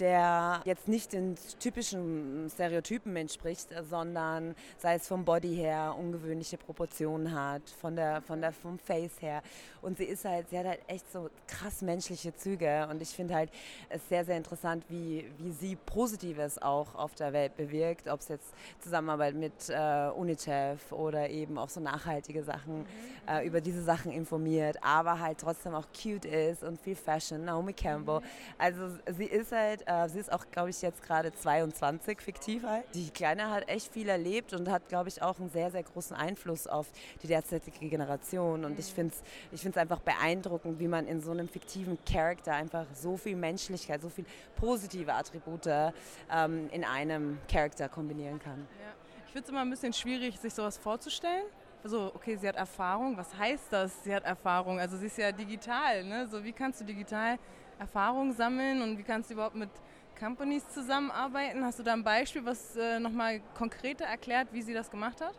der 0.00 0.62
jetzt 0.64 0.88
nicht 0.88 1.12
den 1.12 1.36
typischen 1.58 2.48
Stereotypen 2.52 3.14
entspricht, 3.16 3.68
sondern 3.88 4.54
sei 4.78 4.94
es 4.94 5.08
vom 5.08 5.24
Body 5.24 5.54
her 5.56 5.94
ungewöhnliche 5.98 6.58
Proportionen 6.58 7.34
hat, 7.34 7.62
von 7.80 7.96
der, 7.96 8.22
von 8.22 8.40
der, 8.40 8.52
vom 8.52 8.78
Face 8.78 9.20
her. 9.20 9.42
Und 9.82 9.98
sie 9.98 10.04
ist 10.04 10.24
halt, 10.24 10.48
sie 10.50 10.58
hat 10.58 10.66
halt 10.66 10.80
echt 10.88 11.10
so 11.12 11.30
krass 11.46 11.82
menschliche 11.82 12.34
Züge 12.34 12.88
und 12.90 13.02
ich 13.02 13.10
finde 13.10 13.34
halt 13.34 13.50
es 13.88 14.08
sehr, 14.08 14.24
sehr 14.24 14.36
interessant, 14.36 14.84
wie, 14.88 15.30
wie 15.38 15.52
sie 15.52 15.76
Positives 15.76 16.60
auch 16.60 16.94
auf 16.94 17.14
der 17.14 17.32
Welt 17.32 17.56
bewirkt, 17.56 18.08
ob 18.08 18.20
es 18.20 18.28
jetzt 18.28 18.54
Zusammenarbeit 18.80 19.34
mit 19.34 19.52
äh, 19.68 20.08
UNICEF 20.08 20.92
oder 20.92 21.28
eben 21.28 21.58
auch 21.58 21.68
so 21.68 21.80
nachhaltige 21.80 22.42
Sachen, 22.42 22.78
mhm. 22.78 22.86
äh, 23.28 23.46
über 23.46 23.60
diese 23.60 23.82
Sachen 23.82 24.12
informiert, 24.12 24.76
aber 24.82 25.20
halt 25.20 25.38
trotzdem 25.38 25.74
auch 25.74 25.86
cute 25.92 26.24
ist 26.24 26.62
und 26.62 26.80
viel 26.80 26.96
Fashion, 26.96 27.44
Naomi 27.44 27.72
Campbell. 27.72 28.20
Mhm. 28.20 28.24
Also 28.58 28.98
sie 29.16 29.26
ist 29.26 29.52
halt 29.52 29.83
äh, 29.86 30.08
sie 30.08 30.18
ist 30.18 30.32
auch, 30.32 30.44
glaube 30.50 30.70
ich, 30.70 30.82
jetzt 30.82 31.02
gerade 31.02 31.32
22 31.32 32.20
fiktiv 32.20 32.64
halt. 32.64 32.84
Die 32.94 33.10
Kleine 33.10 33.50
hat 33.50 33.68
echt 33.68 33.92
viel 33.92 34.08
erlebt 34.08 34.52
und 34.52 34.70
hat, 34.70 34.88
glaube 34.88 35.08
ich, 35.08 35.22
auch 35.22 35.38
einen 35.38 35.50
sehr, 35.50 35.70
sehr 35.70 35.82
großen 35.82 36.16
Einfluss 36.16 36.66
auf 36.66 36.86
die 37.22 37.26
derzeitige 37.26 37.88
Generation. 37.88 38.64
Und 38.64 38.78
ich 38.78 38.90
mhm. 38.90 38.94
finde 38.94 39.14
es 39.14 39.22
ich 39.52 39.60
find's 39.60 39.78
einfach 39.78 40.00
beeindruckend, 40.00 40.78
wie 40.78 40.88
man 40.88 41.06
in 41.06 41.20
so 41.20 41.30
einem 41.30 41.48
fiktiven 41.48 41.98
Charakter 42.04 42.54
einfach 42.54 42.86
so 42.94 43.16
viel 43.16 43.36
Menschlichkeit, 43.36 44.02
so 44.02 44.08
viel 44.08 44.24
positive 44.56 45.12
Attribute 45.12 45.66
ähm, 45.66 46.68
in 46.70 46.84
einem 46.84 47.38
Charakter 47.50 47.88
kombinieren 47.88 48.38
kann. 48.38 48.66
Ja. 48.80 48.92
Ich 49.26 49.32
finde 49.32 49.44
es 49.44 49.50
immer 49.50 49.62
ein 49.62 49.70
bisschen 49.70 49.92
schwierig, 49.92 50.38
sich 50.38 50.54
sowas 50.54 50.78
vorzustellen. 50.78 51.44
Also, 51.82 52.12
okay, 52.14 52.36
sie 52.36 52.48
hat 52.48 52.56
Erfahrung. 52.56 53.16
Was 53.16 53.36
heißt 53.36 53.66
das? 53.70 54.04
Sie 54.04 54.14
hat 54.14 54.24
Erfahrung. 54.24 54.80
Also, 54.80 54.96
sie 54.96 55.06
ist 55.06 55.18
ja 55.18 55.30
digital. 55.32 56.02
Ne? 56.04 56.26
So, 56.26 56.42
wie 56.42 56.52
kannst 56.52 56.80
du 56.80 56.84
digital 56.84 57.38
Erfahrung 57.78 58.32
sammeln 58.32 58.82
und 58.82 58.98
wie 58.98 59.02
kannst 59.02 59.30
du 59.30 59.34
überhaupt 59.34 59.56
mit 59.56 59.70
Companies 60.18 60.68
zusammenarbeiten? 60.68 61.64
Hast 61.64 61.78
du 61.78 61.82
da 61.82 61.92
ein 61.92 62.04
Beispiel, 62.04 62.44
was 62.44 62.76
äh, 62.76 62.98
nochmal 63.00 63.40
konkreter 63.56 64.04
erklärt, 64.04 64.48
wie 64.52 64.62
sie 64.62 64.72
das 64.72 64.90
gemacht 64.90 65.20
hat? 65.20 65.34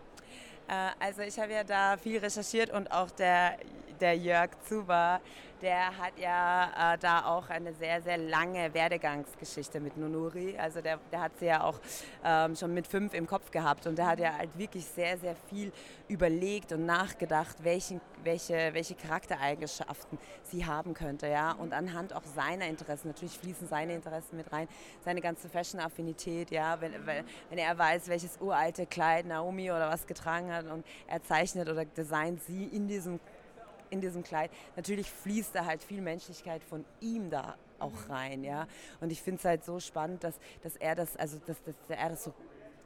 Äh, 0.67 1.03
also 1.03 1.21
ich 1.21 1.39
habe 1.39 1.53
ja 1.53 1.63
da 1.63 1.97
viel 1.97 2.19
recherchiert 2.19 2.71
und 2.71 2.91
auch 2.91 3.09
der, 3.11 3.57
der 3.99 4.17
Jörg 4.17 4.51
Zuber, 4.67 5.21
der 5.61 5.97
hat 5.97 6.17
ja 6.19 6.93
äh, 6.93 6.97
da 6.97 7.25
auch 7.25 7.49
eine 7.49 7.73
sehr, 7.73 8.01
sehr 8.01 8.17
lange 8.17 8.73
Werdegangsgeschichte 8.73 9.79
mit 9.79 9.97
Nunuri. 9.97 10.57
Also 10.57 10.81
der, 10.81 10.99
der 11.11 11.21
hat 11.21 11.37
sie 11.39 11.45
ja 11.45 11.63
auch 11.63 11.79
ähm, 12.23 12.55
schon 12.55 12.73
mit 12.73 12.87
fünf 12.87 13.13
im 13.13 13.27
Kopf 13.27 13.51
gehabt 13.51 13.87
und 13.87 13.97
der 13.97 14.07
hat 14.07 14.19
ja 14.19 14.37
halt 14.37 14.57
wirklich 14.57 14.85
sehr, 14.85 15.17
sehr 15.17 15.35
viel 15.49 15.71
überlegt 16.07 16.71
und 16.71 16.85
nachgedacht, 16.85 17.63
welchen, 17.63 18.01
welche, 18.23 18.73
welche 18.73 18.95
Charaktereigenschaften 18.95 20.17
sie 20.43 20.65
haben 20.65 20.93
könnte. 20.93 21.27
Ja? 21.27 21.53
Und 21.53 21.73
anhand 21.73 22.13
auch 22.13 22.23
seiner 22.35 22.67
Interessen, 22.67 23.07
natürlich 23.07 23.37
fließen 23.37 23.67
seine 23.67 23.95
Interessen 23.95 24.37
mit 24.37 24.51
rein, 24.51 24.67
seine 25.03 25.21
ganze 25.21 25.49
Fashion-Affinität, 25.49 26.51
ja? 26.51 26.79
wenn, 26.81 26.93
wenn 27.05 27.57
er 27.57 27.77
weiß, 27.77 28.07
welches 28.07 28.39
uralte 28.39 28.85
Kleid 28.85 29.25
Naomi 29.25 29.71
oder 29.71 29.89
was 29.89 30.05
getragen 30.05 30.53
hat 30.53 30.65
und 30.67 30.85
er 31.07 31.23
zeichnet 31.23 31.69
oder 31.69 31.85
designt 31.85 32.41
sie 32.43 32.65
in 32.65 32.87
diesem 32.87 33.19
in 33.95 34.01
diesem 34.01 34.23
Kleid. 34.23 34.51
Natürlich 34.75 35.09
fließt 35.09 35.55
da 35.55 35.65
halt 35.65 35.83
viel 35.83 36.01
Menschlichkeit 36.01 36.63
von 36.63 36.85
ihm 36.99 37.29
da 37.29 37.55
auch 37.79 37.91
mhm. 37.91 38.11
rein, 38.11 38.43
ja. 38.43 38.67
Und 39.01 39.11
ich 39.11 39.21
finde 39.21 39.39
es 39.39 39.45
halt 39.45 39.65
so 39.65 39.79
spannend, 39.79 40.23
dass, 40.23 40.35
dass 40.63 40.75
er 40.75 40.95
das, 40.95 41.15
also 41.17 41.39
dass, 41.45 41.57
dass 41.63 41.75
er 41.89 42.09
das 42.09 42.23
so 42.23 42.33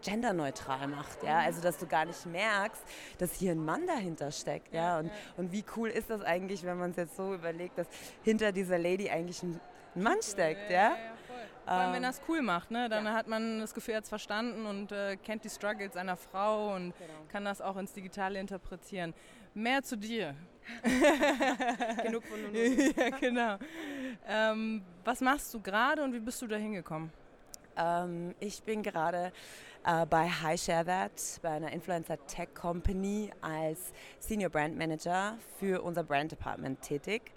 genderneutral 0.02 0.88
macht, 0.88 1.24
ja, 1.24 1.40
also 1.40 1.62
dass 1.62 1.78
du 1.78 1.86
gar 1.86 2.06
nicht 2.06 2.26
merkst, 2.26 2.82
dass 3.18 3.34
hier 3.34 3.52
ein 3.52 3.64
Mann 3.64 3.86
dahinter 3.86 4.32
steckt, 4.32 4.74
ja, 4.74 4.98
und, 5.00 5.12
und 5.36 5.52
wie 5.52 5.66
cool 5.76 5.90
ist 5.90 6.10
das 6.10 6.22
eigentlich, 6.22 6.64
wenn 6.64 6.78
man 6.78 6.92
es 6.92 6.98
jetzt 6.98 7.18
so 7.18 7.34
überlegt, 7.34 7.78
dass 7.78 7.88
hinter 8.24 8.54
dieser 8.54 8.78
Lady 8.78 9.10
eigentlich 9.10 9.44
ein 9.44 9.60
Mann 9.96 10.22
steckt, 10.22 10.70
ja. 10.72 10.96
Vor 11.66 11.78
allem, 11.78 11.94
wenn 11.94 12.04
er 12.04 12.10
es 12.10 12.22
cool 12.28 12.42
macht, 12.42 12.72
ne? 12.72 12.90
dann 12.90 13.06
ja. 13.06 13.14
hat 13.14 13.28
man 13.28 13.60
das 13.60 13.76
Gefühl, 13.76 13.94
er 13.94 13.98
hat 13.98 14.06
es 14.06 14.10
verstanden 14.10 14.66
und 14.66 14.92
äh, 14.92 15.18
kennt 15.18 15.44
die 15.44 15.50
Struggles 15.50 15.96
einer 15.96 16.16
Frau 16.16 16.74
und 16.74 16.98
genau. 16.98 17.14
kann 17.32 17.46
das 17.46 17.62
auch 17.62 17.78
ins 17.78 17.94
Digitale 17.94 18.40
interpretieren. 18.40 19.14
Mehr 19.54 19.84
zu 19.84 19.96
dir. 19.96 20.34
Genug 22.04 22.24
von 22.26 22.42
nun. 22.42 22.54
ja, 22.54 23.10
genau. 23.10 23.58
Ähm, 24.28 24.82
was 25.04 25.22
machst 25.22 25.54
du 25.54 25.62
gerade 25.62 26.04
und 26.04 26.14
wie 26.14 26.20
bist 26.20 26.42
du 26.42 26.48
da 26.48 26.56
hingekommen? 26.56 27.12
Ähm, 27.78 28.36
ich 28.40 28.62
bin 28.64 28.84
gerade 28.84 29.32
äh, 29.86 30.06
bei 30.06 30.30
High 30.30 30.62
Share 30.62 30.86
That, 30.86 31.12
bei 31.42 31.50
einer 31.50 31.72
Influencer 31.72 32.18
Tech 32.28 32.50
Company 32.54 33.32
als 33.42 33.94
Senior 34.20 34.50
Brand 34.50 34.78
Manager 34.78 35.38
für 35.60 35.82
unser 35.82 36.04
Brand 36.04 36.32
Department 36.32 36.82
tätig 36.82 37.32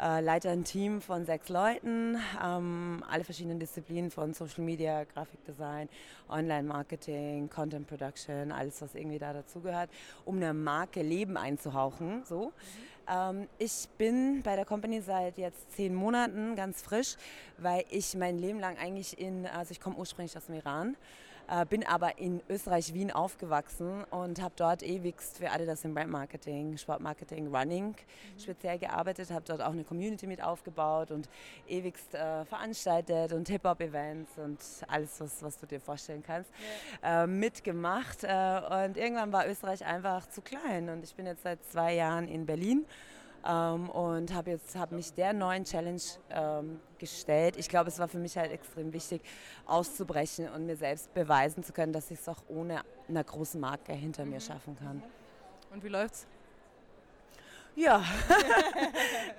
äh, 0.00 0.20
leite 0.20 0.50
ein 0.50 0.64
Team 0.64 1.00
von 1.00 1.24
sechs 1.24 1.48
Leuten, 1.48 2.18
ähm, 2.42 3.02
alle 3.08 3.24
verschiedenen 3.24 3.58
Disziplinen 3.58 4.10
von 4.10 4.32
Social 4.34 4.64
Media, 4.64 5.04
Grafikdesign, 5.04 5.88
Online-Marketing, 6.28 7.50
Content 7.50 7.86
Production, 7.86 8.52
alles, 8.52 8.80
was 8.80 8.94
irgendwie 8.94 9.18
da 9.18 9.32
dazugehört, 9.32 9.90
um 10.24 10.36
eine 10.36 10.54
Marke 10.54 11.02
Leben 11.02 11.36
einzuhauchen. 11.36 12.22
So. 12.24 12.46
Mhm. 12.46 12.52
Ähm, 13.08 13.48
ich 13.58 13.88
bin 13.96 14.42
bei 14.42 14.56
der 14.56 14.64
Company 14.64 15.00
seit 15.00 15.38
jetzt 15.38 15.72
zehn 15.72 15.94
Monaten 15.94 16.56
ganz 16.56 16.82
frisch, 16.82 17.16
weil 17.58 17.84
ich 17.90 18.14
mein 18.14 18.38
Leben 18.38 18.60
lang 18.60 18.76
eigentlich 18.78 19.18
in, 19.18 19.46
also 19.46 19.72
ich 19.72 19.80
komme 19.80 19.96
ursprünglich 19.96 20.36
aus 20.36 20.46
dem 20.46 20.56
Iran, 20.56 20.96
äh, 21.48 21.64
bin 21.66 21.86
aber 21.86 22.18
in 22.18 22.42
Österreich, 22.48 22.94
Wien 22.94 23.10
aufgewachsen 23.10 24.04
und 24.10 24.40
habe 24.40 24.54
dort 24.56 24.82
ewigst 24.82 25.38
für 25.38 25.50
Adidas 25.50 25.84
im 25.84 25.94
Brandmarketing, 25.94 26.76
Sportmarketing, 26.76 27.54
Running 27.54 27.88
mhm. 27.88 28.40
speziell 28.40 28.78
gearbeitet, 28.78 29.30
habe 29.30 29.44
dort 29.46 29.62
auch 29.62 29.72
eine 29.72 29.84
Community 29.84 30.26
mit 30.26 30.42
aufgebaut 30.42 31.10
und 31.10 31.28
ewigst 31.66 32.14
äh, 32.14 32.44
veranstaltet 32.44 33.32
und 33.32 33.48
Hip-Hop-Events 33.48 34.38
und 34.38 34.58
alles, 34.88 35.20
was, 35.20 35.42
was 35.42 35.58
du 35.58 35.66
dir 35.66 35.80
vorstellen 35.80 36.22
kannst, 36.22 36.50
yeah. 37.02 37.24
äh, 37.24 37.26
mitgemacht. 37.26 38.24
Äh, 38.24 38.86
und 38.86 38.96
irgendwann 38.96 39.32
war 39.32 39.48
Österreich 39.48 39.84
einfach 39.84 40.28
zu 40.28 40.42
klein 40.42 40.88
und 40.88 41.02
ich 41.04 41.14
bin 41.14 41.26
jetzt 41.26 41.42
seit 41.42 41.64
zwei 41.64 41.94
Jahren 41.94 42.28
in 42.28 42.46
Berlin 42.46 42.84
ähm, 43.46 43.88
und 43.90 44.32
habe 44.32 44.50
jetzt 44.50 44.76
hab 44.76 44.92
mich 44.92 45.12
der 45.12 45.32
neuen 45.32 45.64
Challenge 45.64 46.00
ähm, 46.30 46.80
gestellt. 46.98 47.56
Ich 47.56 47.68
glaube, 47.68 47.88
es 47.88 47.98
war 47.98 48.08
für 48.08 48.18
mich 48.18 48.36
halt 48.36 48.52
extrem 48.52 48.92
wichtig, 48.92 49.22
auszubrechen 49.66 50.48
und 50.48 50.66
mir 50.66 50.76
selbst 50.76 51.12
beweisen 51.14 51.62
zu 51.62 51.72
können, 51.72 51.92
dass 51.92 52.10
ich 52.10 52.20
es 52.20 52.28
auch 52.28 52.42
ohne 52.48 52.82
einer 53.08 53.24
großen 53.24 53.60
Marke 53.60 53.92
hinter 53.92 54.24
mir 54.24 54.40
schaffen 54.40 54.76
kann. 54.76 55.02
Und 55.70 55.82
wie 55.82 55.88
läuft's? 55.88 56.26
Ja, 57.74 58.02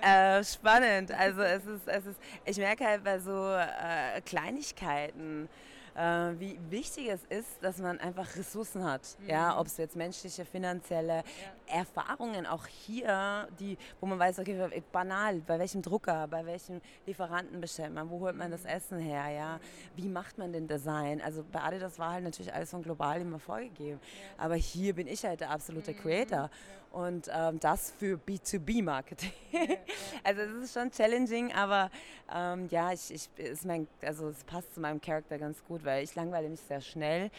äh, 0.00 0.42
spannend. 0.42 1.12
Also 1.12 1.42
es 1.42 1.66
ist, 1.66 1.86
es 1.86 2.06
ist, 2.06 2.20
ich 2.46 2.56
merke 2.56 2.86
halt 2.86 3.04
bei 3.04 3.18
so 3.18 3.54
äh, 3.54 4.20
Kleinigkeiten, 4.22 5.46
äh, 5.94 6.00
wie 6.38 6.58
wichtig 6.70 7.08
es 7.08 7.24
ist, 7.28 7.62
dass 7.62 7.78
man 7.78 8.00
einfach 8.00 8.34
Ressourcen 8.36 8.82
hat. 8.84 9.02
Mhm. 9.18 9.28
Ja, 9.28 9.58
ob 9.58 9.66
es 9.66 9.76
jetzt 9.76 9.94
menschliche, 9.94 10.46
finanzielle 10.46 11.16
ja. 11.16 11.22
Erfahrungen 11.70 12.46
auch 12.46 12.66
hier, 12.66 13.48
die, 13.58 13.76
wo 14.00 14.06
man 14.06 14.18
weiß, 14.18 14.38
okay, 14.38 14.82
banal, 14.92 15.40
bei 15.40 15.58
welchem 15.58 15.82
Drucker, 15.82 16.26
bei 16.28 16.44
welchem 16.44 16.80
Lieferanten 17.06 17.60
bestellt 17.60 17.94
man, 17.94 18.10
wo 18.10 18.20
holt 18.20 18.36
man 18.36 18.50
das 18.50 18.62
mhm. 18.64 18.70
Essen 18.70 18.98
her, 18.98 19.28
ja, 19.30 19.60
wie 19.96 20.08
macht 20.08 20.38
man 20.38 20.52
den 20.52 20.66
Design? 20.66 21.20
Also 21.20 21.44
bei 21.50 21.60
Adidas 21.60 21.98
war 21.98 22.12
halt 22.12 22.24
natürlich 22.24 22.52
alles 22.52 22.70
von 22.70 22.82
global 22.82 23.20
immer 23.20 23.38
vorgegeben, 23.38 24.00
aber 24.38 24.54
hier 24.54 24.94
bin 24.94 25.06
ich 25.06 25.24
halt 25.24 25.40
der 25.40 25.50
absolute 25.50 25.92
mhm. 25.92 25.96
Creator. 25.98 26.50
Und 26.92 27.30
ähm, 27.32 27.60
das 27.60 27.92
für 27.92 28.18
B2B-Marketing. 28.18 29.32
Ja, 29.52 29.60
ja. 29.62 29.76
Also 30.24 30.42
es 30.42 30.64
ist 30.64 30.74
schon 30.74 30.90
challenging, 30.90 31.52
aber 31.52 31.88
ähm, 32.34 32.66
ja, 32.70 32.92
ich, 32.92 33.12
ich, 33.12 33.28
ist 33.36 33.64
mein, 33.64 33.86
also 34.02 34.28
es 34.28 34.42
passt 34.44 34.74
zu 34.74 34.80
meinem 34.80 35.00
Charakter 35.00 35.38
ganz 35.38 35.64
gut, 35.64 35.84
weil 35.84 36.02
ich 36.02 36.14
langweile 36.16 36.48
mich 36.48 36.60
sehr 36.60 36.80
schnell. 36.80 37.30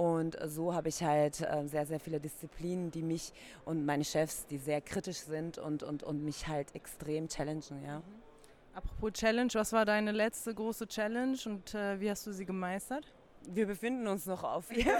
Und 0.00 0.38
so 0.46 0.72
habe 0.72 0.88
ich 0.88 1.02
halt 1.02 1.42
äh, 1.42 1.66
sehr, 1.66 1.84
sehr 1.84 2.00
viele 2.00 2.20
Disziplinen, 2.20 2.90
die 2.90 3.02
mich 3.02 3.34
und 3.66 3.84
meine 3.84 4.02
Chefs, 4.02 4.46
die 4.46 4.56
sehr 4.56 4.80
kritisch 4.80 5.18
sind 5.18 5.58
und, 5.58 5.82
und, 5.82 6.02
und 6.02 6.24
mich 6.24 6.48
halt 6.48 6.74
extrem 6.74 7.28
challengen, 7.28 7.84
ja. 7.84 7.98
Mhm. 7.98 8.02
Apropos 8.72 9.12
Challenge, 9.12 9.50
was 9.52 9.74
war 9.74 9.84
deine 9.84 10.12
letzte 10.12 10.54
große 10.54 10.88
Challenge 10.88 11.36
und 11.44 11.74
äh, 11.74 12.00
wie 12.00 12.10
hast 12.10 12.26
du 12.26 12.32
sie 12.32 12.46
gemeistert? 12.46 13.12
Wir 13.46 13.66
befinden 13.66 14.06
uns 14.06 14.24
noch 14.24 14.42
auf 14.42 14.70
ihr. 14.74 14.86
Wir 14.86 14.96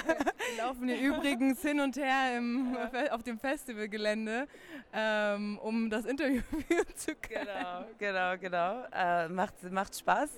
laufen 0.59 0.87
hier 0.87 1.01
übrigens 1.01 1.63
hin 1.63 1.81
und 1.81 1.97
her 1.97 2.37
im, 2.37 2.77
auf 3.11 3.23
dem 3.23 3.39
Festivalgelände, 3.39 4.47
ähm, 4.93 5.59
um 5.63 5.89
das 5.89 6.05
Interview 6.05 6.43
führen 6.69 6.95
zu 6.95 7.15
können. 7.15 7.47
Genau, 7.99 8.37
genau, 8.37 8.39
genau. 8.39 8.85
Äh, 8.93 9.29
macht, 9.29 9.55
macht 9.71 9.97
Spaß. 9.97 10.31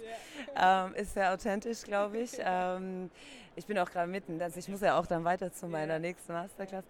Yeah. 0.54 0.86
Ähm, 0.86 0.94
ist 0.94 1.14
sehr 1.14 1.32
authentisch, 1.32 1.82
glaube 1.82 2.18
ich. 2.18 2.32
Ähm, 2.44 3.10
ich 3.56 3.66
bin 3.66 3.78
auch 3.78 3.90
gerade 3.90 4.10
mitten, 4.10 4.40
also 4.40 4.58
ich 4.58 4.68
muss 4.68 4.80
ja 4.80 4.98
auch 4.98 5.06
dann 5.06 5.24
weiter 5.24 5.52
zu 5.52 5.66
meiner 5.66 5.98
nächsten 5.98 6.32
Masterclass. 6.32 6.84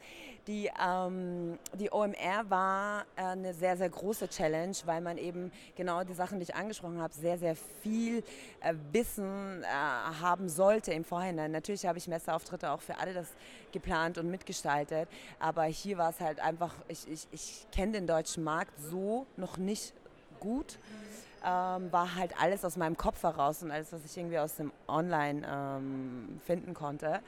Die, 0.46 0.70
ähm, 0.84 1.58
die 1.74 1.90
OMR 1.92 2.48
war 2.48 3.04
äh, 3.16 3.22
eine 3.22 3.54
sehr, 3.54 3.76
sehr 3.76 3.88
große 3.88 4.28
Challenge, 4.28 4.76
weil 4.84 5.00
man 5.00 5.18
eben 5.18 5.50
genau 5.76 6.04
die 6.04 6.14
Sachen, 6.14 6.38
die 6.38 6.44
ich 6.44 6.54
angesprochen 6.54 7.00
habe, 7.00 7.12
sehr, 7.14 7.38
sehr 7.38 7.56
viel 7.82 8.22
äh, 8.60 8.74
Wissen 8.92 9.62
äh, 9.62 9.66
haben 9.66 10.48
sollte 10.48 10.92
im 10.92 11.04
Vorhinein. 11.04 11.50
Natürlich 11.50 11.86
habe 11.86 11.98
ich 11.98 12.06
Messeauftritte 12.06 12.70
auch 12.70 12.80
für 12.80 12.98
alle 12.98 13.14
das 13.14 13.28
geplant 13.72 14.18
und 14.18 14.30
mitgestaltet, 14.30 15.08
aber 15.40 15.64
hier 15.64 15.98
war 15.98 16.10
es 16.10 16.20
halt 16.20 16.40
einfach, 16.40 16.74
ich, 16.88 17.08
ich, 17.10 17.26
ich 17.32 17.66
kenne 17.72 17.92
den 17.92 18.06
deutschen 18.06 18.44
Markt 18.44 18.72
so 18.78 19.26
noch 19.36 19.56
nicht 19.56 19.94
gut. 20.40 20.78
Mhm 20.78 21.11
ähm, 21.44 21.92
war 21.92 22.14
halt 22.14 22.32
alles 22.40 22.64
aus 22.64 22.76
meinem 22.76 22.96
Kopf 22.96 23.22
heraus 23.22 23.62
und 23.62 23.70
alles, 23.70 23.92
was 23.92 24.04
ich 24.04 24.16
irgendwie 24.16 24.38
aus 24.38 24.56
dem 24.56 24.72
Online 24.88 25.46
ähm, 25.48 26.40
finden 26.44 26.74
konnte. 26.74 27.06
Ja. 27.06 27.20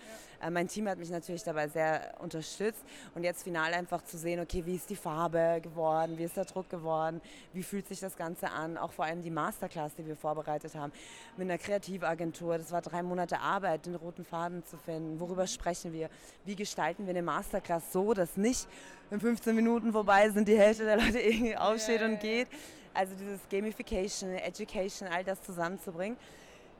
Äh, 0.44 0.50
mein 0.50 0.68
Team 0.68 0.88
hat 0.88 0.98
mich 0.98 1.11
natürlich 1.11 1.42
dabei 1.42 1.68
sehr 1.68 2.14
unterstützt 2.18 2.85
und 3.14 3.24
jetzt 3.24 3.42
final 3.42 3.72
einfach 3.72 4.03
zu 4.03 4.18
sehen, 4.18 4.40
okay, 4.40 4.64
wie 4.66 4.77
ist 4.77 4.90
die 4.90 4.96
Farbe 4.96 5.61
geworden, 5.62 6.18
wie 6.18 6.24
ist 6.24 6.37
der 6.37 6.44
Druck 6.44 6.68
geworden, 6.68 7.20
wie 7.53 7.62
fühlt 7.62 7.87
sich 7.88 8.00
das 8.00 8.16
Ganze 8.16 8.50
an, 8.50 8.77
auch 8.77 8.92
vor 8.92 9.05
allem 9.05 9.22
die 9.22 9.31
Masterclass, 9.31 9.94
die 9.94 10.07
wir 10.07 10.16
vorbereitet 10.16 10.74
haben 10.74 10.92
mit 11.37 11.48
einer 11.48 11.59
Kreativagentur. 11.59 12.59
Das 12.59 12.72
war 12.72 12.83
drei 12.83 13.03
Monate 13.03 13.40
Arbeit, 13.40 13.87
den 13.87 13.94
roten 13.94 14.24
Faden 14.24 14.64
zu 14.64 14.77
finden. 14.77 15.20
Worüber 15.20 15.46
sprechen 15.46 15.92
wir? 15.92 16.09
Wie 16.44 16.57
gestalten 16.57 17.07
wir 17.07 17.11
eine 17.11 17.22
Masterclass 17.22 17.92
so, 17.92 18.14
dass 18.14 18.37
nicht 18.37 18.68
in 19.11 19.20
15 19.20 19.55
Minuten 19.55 19.92
vorbei 19.92 20.31
sind, 20.31 20.48
die 20.48 20.59
Hälfte 20.59 20.85
der 20.85 20.96
Leute 20.96 21.20
irgendwie 21.20 21.57
aufsteht 21.57 22.00
ja, 22.00 22.07
und 22.07 22.20
geht. 22.20 22.48
Also 22.94 23.14
dieses 23.16 23.40
Gamification, 23.50 24.30
Education, 24.30 25.09
all 25.09 25.24
das 25.24 25.42
zusammenzubringen. 25.42 26.16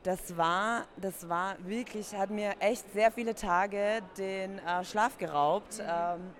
Das 0.03 0.37
war, 0.37 0.85
das 0.97 1.27
war 1.27 1.55
wirklich, 1.65 2.15
hat 2.15 2.29
mir 2.29 2.53
echt 2.59 2.85
sehr 2.93 3.11
viele 3.11 3.35
Tage 3.35 4.01
den 4.17 4.59
äh, 4.59 4.83
Schlaf 4.85 5.17
geraubt. 5.17 5.79
Mhm. 5.79 5.83
Ähm, 5.87 6.33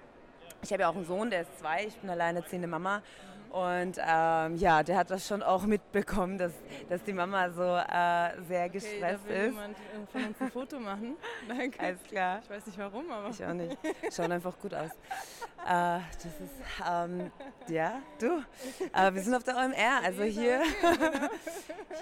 ich 0.61 0.71
habe 0.71 0.81
ja 0.83 0.89
auch 0.89 0.95
einen 0.95 1.05
Sohn, 1.05 1.29
der 1.29 1.41
ist 1.41 1.59
zwei, 1.59 1.85
ich 1.85 1.95
bin 1.97 2.09
alleinerziehende 2.09 2.67
Mama. 2.67 3.01
Und 3.49 3.97
ähm, 3.97 4.55
ja, 4.58 4.84
der 4.84 4.97
hat 4.97 5.10
das 5.10 5.27
schon 5.27 5.41
auch 5.41 5.63
mitbekommen, 5.63 6.38
dass, 6.38 6.51
dass 6.89 7.03
die 7.03 7.13
Mama 7.13 7.49
so 7.49 7.63
äh, 7.63 8.41
sehr 8.47 8.69
gestresst 8.69 9.21
okay, 9.25 9.27
da 9.27 9.29
will 9.29 9.36
ist. 9.36 9.53
jemand 9.53 9.77
von 10.12 10.25
uns 10.25 10.41
ein 10.41 10.51
Foto 10.51 10.79
machen? 10.79 11.15
Danke. 11.47 11.79
Alles 11.79 12.03
klar. 12.03 12.39
Ich 12.43 12.49
weiß 12.49 12.65
nicht 12.65 12.77
warum, 12.77 13.10
aber. 13.10 13.29
Ich 13.29 13.45
auch 13.45 13.53
nicht. 13.53 13.77
Schauen 14.13 14.31
einfach 14.31 14.58
gut 14.60 14.73
aus. 14.73 14.91
äh, 14.91 15.99
das 16.12 16.25
ist, 16.25 16.89
ähm, 16.89 17.31
ja, 17.67 18.01
du. 18.19 18.43
Aber 18.91 19.15
wir 19.15 19.21
sind 19.21 19.34
auf 19.34 19.43
der 19.43 19.55
OMR, 19.55 20.03
also 20.03 20.23
hier, 20.23 20.62
genau. 20.81 21.29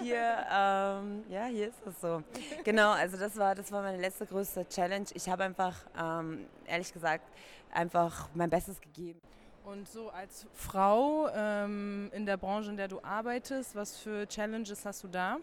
hier, 0.00 0.46
ähm, 0.50 1.24
ja, 1.28 1.44
hier 1.46 1.68
ist 1.68 1.86
es 1.86 2.00
so. 2.00 2.22
Genau, 2.64 2.90
also 2.92 3.16
das 3.16 3.36
war, 3.36 3.54
das 3.54 3.70
war 3.70 3.82
meine 3.82 3.98
letzte 3.98 4.26
größte 4.26 4.68
Challenge. 4.68 5.06
Ich 5.14 5.28
habe 5.28 5.44
einfach, 5.44 5.74
ähm, 5.98 6.46
ehrlich 6.66 6.92
gesagt, 6.92 7.24
einfach 7.72 8.28
mein 8.34 8.50
Bestes 8.50 8.80
gegeben. 8.80 9.20
Und 9.64 9.88
so 9.88 10.10
als 10.10 10.46
Frau 10.52 11.30
ähm, 11.34 12.10
in 12.12 12.26
der 12.26 12.36
Branche, 12.36 12.68
in 12.68 12.76
der 12.76 12.86
du 12.86 13.00
arbeitest, 13.02 13.74
was 13.74 13.96
für 13.96 14.28
Challenges 14.28 14.84
hast 14.84 15.02
du 15.04 15.08
da? 15.08 15.38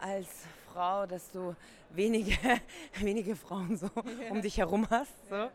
Als 0.00 0.26
Frau, 0.72 1.06
dass 1.06 1.30
du 1.30 1.54
wenige, 1.92 2.36
wenige 3.00 3.36
Frauen 3.36 3.76
so 3.76 3.90
yeah. 3.96 4.30
um 4.30 4.42
dich 4.42 4.58
herum 4.58 4.86
hast. 4.90 5.12
So. 5.28 5.36
Yeah. 5.36 5.50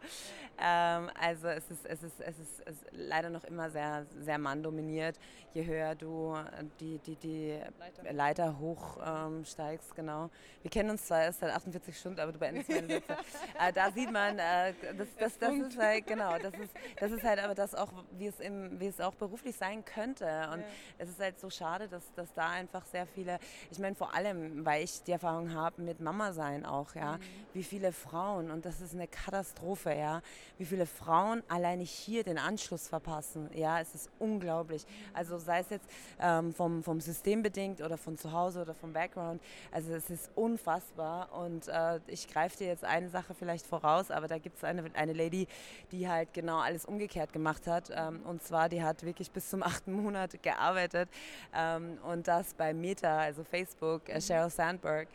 Ähm, 0.58 1.10
also 1.20 1.48
es 1.48 1.70
ist, 1.70 1.86
es, 1.86 2.04
ist, 2.04 2.20
es, 2.20 2.40
ist, 2.40 2.62
es 2.66 2.76
ist 2.76 2.86
leider 2.92 3.30
noch 3.30 3.44
immer 3.44 3.70
sehr, 3.70 4.06
sehr 4.22 4.38
manndominiert. 4.38 5.18
Je 5.54 5.66
höher 5.66 5.96
du 5.96 6.36
die, 6.80 7.00
die, 7.00 7.16
die 7.16 7.60
Leiter, 7.80 8.14
Leiter 8.14 8.60
hochsteigst, 8.60 9.90
ähm, 9.90 9.96
genau. 9.96 10.30
Wir 10.62 10.72
kennen 10.72 10.90
uns 10.90 11.06
zwar 11.06 11.24
erst 11.24 11.40
seit 11.40 11.52
48 11.52 11.98
Stunden, 11.98 12.20
aber 12.20 12.32
du 12.32 12.40
beendest 12.40 12.70
meine 12.70 12.88
Sätze. 12.88 13.14
äh, 13.60 13.74
da 13.74 13.92
sieht 13.92 14.12
man, 14.12 14.40
äh, 14.40 14.74
das, 14.98 15.08
das, 15.18 15.38
das 15.38 15.54
ist 15.54 15.78
halt, 15.78 16.08
genau, 16.08 16.38
das 16.38 16.54
ist, 16.56 16.74
das 17.00 17.12
ist 17.12 17.24
halt 17.24 17.40
aber 17.40 17.56
das 17.56 17.76
auch, 17.76 17.92
wie 18.18 18.28
es, 18.28 18.40
im, 18.40 18.80
wie 18.80 18.88
es 18.88 19.00
auch 19.00 19.16
beruflich 19.16 19.56
sein 19.56 19.84
könnte. 19.84 20.26
Und 20.54 20.62
ja. 20.62 20.68
es 20.98 21.10
ist 21.10 21.20
halt 21.20 21.40
so 21.40 21.50
schade, 21.50 21.88
dass, 21.88 22.14
dass 22.16 22.34
da 22.34 22.50
einfach 22.50 22.86
sehr 22.86 23.08
viele, 23.08 23.40
ich 23.72 23.80
meine 23.80 23.96
vor 23.96 24.14
allem, 24.14 24.66
weil 24.66 24.84
ich 24.84 25.04
die 25.04 25.12
Erfahrung 25.12 25.54
habe 25.54 25.82
mit 25.82 26.00
Mama 26.00 26.25
sein 26.34 26.66
auch, 26.66 26.96
ja, 26.96 27.14
mhm. 27.14 27.22
wie 27.54 27.64
viele 27.64 27.92
Frauen, 27.92 28.52
und 28.52 28.66
das 28.66 28.82
ist 28.82 28.94
eine 28.94 29.08
Katastrophe, 29.08 29.94
ja, 29.94 30.22
wie 30.58 30.66
viele 30.66 30.86
Frauen 30.86 31.44
alleine 31.48 31.84
hier 31.84 32.24
den 32.24 32.38
Anschluss 32.38 32.88
verpassen. 32.88 33.50
Ja, 33.54 33.80
es 33.80 33.96
ist 33.96 34.10
unglaublich. 34.20 34.86
Also 35.14 35.38
sei 35.38 35.60
es 35.60 35.70
jetzt 35.70 35.90
ähm, 36.20 36.54
vom, 36.54 36.84
vom 36.84 37.02
System 37.02 37.42
bedingt 37.42 37.82
oder 37.82 37.98
von 37.98 38.18
zu 38.18 38.32
Hause 38.32 38.62
oder 38.62 38.74
vom 38.74 38.94
Background. 38.94 39.42
Also 39.72 39.94
es 39.94 40.10
ist 40.10 40.32
unfassbar. 40.36 41.34
Und 41.34 41.68
äh, 41.68 42.00
ich 42.08 42.28
greife 42.28 42.58
dir 42.58 42.68
jetzt 42.68 42.84
eine 42.84 43.10
Sache 43.10 43.34
vielleicht 43.34 43.66
voraus, 43.66 44.12
aber 44.12 44.28
da 44.28 44.38
gibt 44.38 44.58
es 44.58 44.64
eine, 44.64 44.84
eine 44.94 45.14
Lady, 45.14 45.48
die 45.92 46.08
halt 46.08 46.34
genau 46.34 46.60
alles 46.60 46.86
umgekehrt 46.86 47.34
gemacht 47.34 47.68
hat. 47.68 47.92
Ähm, 47.94 48.22
und 48.24 48.42
zwar, 48.44 48.70
die 48.70 48.84
hat 48.84 49.04
wirklich 49.04 49.32
bis 49.32 49.50
zum 49.50 49.64
achten 49.64 49.94
Monat 49.94 50.42
gearbeitet. 50.42 51.10
Ähm, 51.54 51.98
und 52.04 52.28
das 52.28 52.54
bei 52.54 52.74
Meta, 52.74 53.20
also 53.20 53.44
Facebook, 53.44 54.10
äh, 54.10 54.22
Sheryl 54.22 54.50
Sandberg. 54.50 55.08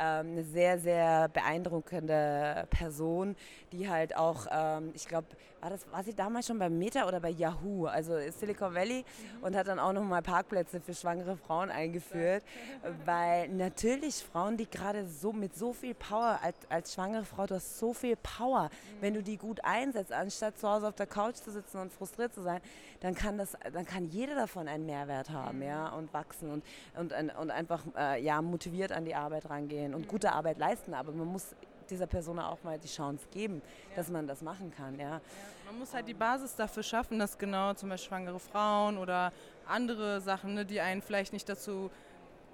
Ähm, 0.00 0.32
eine 0.32 0.44
sehr, 0.44 0.57
sehr 0.78 1.28
beeindruckende 1.28 2.66
Person, 2.70 3.36
die 3.72 3.88
halt 3.88 4.16
auch, 4.16 4.46
ähm, 4.50 4.90
ich 4.94 5.06
glaube, 5.06 5.26
war, 5.60 5.70
war 5.90 6.04
sie 6.04 6.14
damals 6.14 6.46
schon 6.46 6.58
bei 6.58 6.68
Meta 6.68 7.06
oder 7.06 7.20
bei 7.20 7.30
Yahoo, 7.30 7.86
also 7.86 8.14
Silicon 8.30 8.74
Valley 8.74 9.04
mhm. 9.04 9.44
und 9.44 9.56
hat 9.56 9.68
dann 9.68 9.78
auch 9.78 9.92
nochmal 9.92 10.22
Parkplätze 10.22 10.80
für 10.80 10.94
schwangere 10.94 11.36
Frauen 11.36 11.70
eingeführt, 11.70 12.44
weil 13.04 13.48
natürlich 13.48 14.24
Frauen, 14.24 14.56
die 14.56 14.68
gerade 14.68 15.06
so 15.08 15.32
mit 15.32 15.56
so 15.56 15.72
viel 15.72 15.94
Power 15.94 16.38
als, 16.42 16.56
als 16.68 16.94
schwangere 16.94 17.24
Frau, 17.24 17.46
du 17.46 17.56
hast 17.56 17.78
so 17.78 17.92
viel 17.92 18.16
Power, 18.16 18.64
mhm. 18.64 18.68
wenn 19.00 19.14
du 19.14 19.22
die 19.22 19.36
gut 19.36 19.60
einsetzt, 19.64 20.12
anstatt 20.12 20.58
zu 20.58 20.68
Hause 20.68 20.88
auf 20.88 20.94
der 20.94 21.06
Couch 21.06 21.36
zu 21.36 21.50
sitzen 21.50 21.78
und 21.78 21.92
frustriert 21.92 22.34
zu 22.34 22.42
sein, 22.42 22.60
dann 23.00 23.14
kann 23.14 23.38
das, 23.38 23.56
dann 23.72 23.86
kann 23.86 24.06
jeder 24.06 24.34
davon 24.34 24.68
einen 24.68 24.86
Mehrwert 24.86 25.30
haben, 25.30 25.58
mhm. 25.58 25.64
ja, 25.64 25.88
und 25.90 26.12
wachsen 26.12 26.50
und, 26.50 26.64
und, 26.96 27.12
und 27.36 27.50
einfach 27.50 27.82
äh, 27.96 28.22
ja, 28.22 28.40
motiviert 28.42 28.92
an 28.92 29.04
die 29.04 29.14
Arbeit 29.14 29.48
rangehen 29.50 29.94
und 29.94 30.08
gute 30.08 30.32
Arbeit 30.32 30.47
leisten, 30.56 30.94
aber 30.94 31.12
man 31.12 31.26
muss 31.26 31.54
dieser 31.90 32.06
Person 32.06 32.38
auch 32.38 32.62
mal 32.62 32.78
die 32.78 32.88
Chance 32.88 33.26
geben, 33.30 33.60
ja. 33.90 33.96
dass 33.96 34.08
man 34.08 34.26
das 34.26 34.40
machen 34.42 34.72
kann. 34.74 34.98
Ja. 34.98 35.08
ja. 35.08 35.20
Man 35.66 35.78
muss 35.78 35.92
halt 35.92 36.08
die 36.08 36.14
Basis 36.14 36.56
dafür 36.56 36.82
schaffen, 36.82 37.18
dass 37.18 37.36
genau 37.36 37.74
zum 37.74 37.90
Beispiel 37.90 38.08
schwangere 38.08 38.38
Frauen 38.38 38.96
oder 38.96 39.32
andere 39.66 40.20
Sachen, 40.20 40.54
ne, 40.54 40.64
die 40.64 40.80
einen 40.80 41.02
vielleicht 41.02 41.32
nicht 41.32 41.48
dazu 41.48 41.90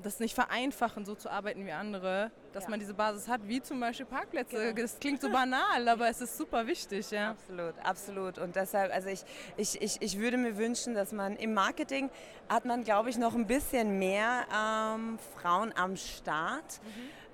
das 0.03 0.21
nicht 0.21 0.35
vereinfachen, 0.35 1.05
so 1.05 1.15
zu 1.15 1.31
arbeiten 1.31 1.65
wie 1.65 1.73
andere, 1.73 2.31
dass 2.53 2.65
Ja. 2.65 2.71
man 2.71 2.81
diese 2.81 2.95
Basis 2.95 3.29
hat, 3.29 3.41
wie 3.49 3.63
zum 3.63 3.81
Beispiel 3.81 4.07
Parkplätze. 4.07 4.75
Genau. 4.75 4.83
Das 4.83 4.99
klingt 4.99 5.21
so 5.21 5.31
banal, 5.31 5.89
aber 5.89 6.09
es 6.09 6.21
ist 6.21 6.37
super 6.37 6.67
wichtig, 6.67 7.11
ja. 7.11 7.31
Absolut, 7.31 7.75
absolut. 7.83 8.39
Und 8.39 8.55
deshalb, 8.57 8.93
also 8.93 9.09
ich, 9.09 9.25
ich, 9.57 9.81
ich, 9.81 10.03
ich 10.03 10.19
würde 10.19 10.37
mir 10.37 10.57
wünschen, 10.57 10.95
dass 10.95 11.13
man 11.13 11.37
im 11.37 11.55
Marketing 11.55 12.11
hat 12.49 12.65
man, 12.65 12.85
glaube 12.85 13.09
ich, 13.11 13.17
noch 13.17 13.35
ein 13.35 13.47
bisschen 13.47 13.99
mehr 13.99 14.45
ähm, 14.55 15.19
Frauen 15.41 15.73
am 15.77 15.97
Start. 15.97 16.81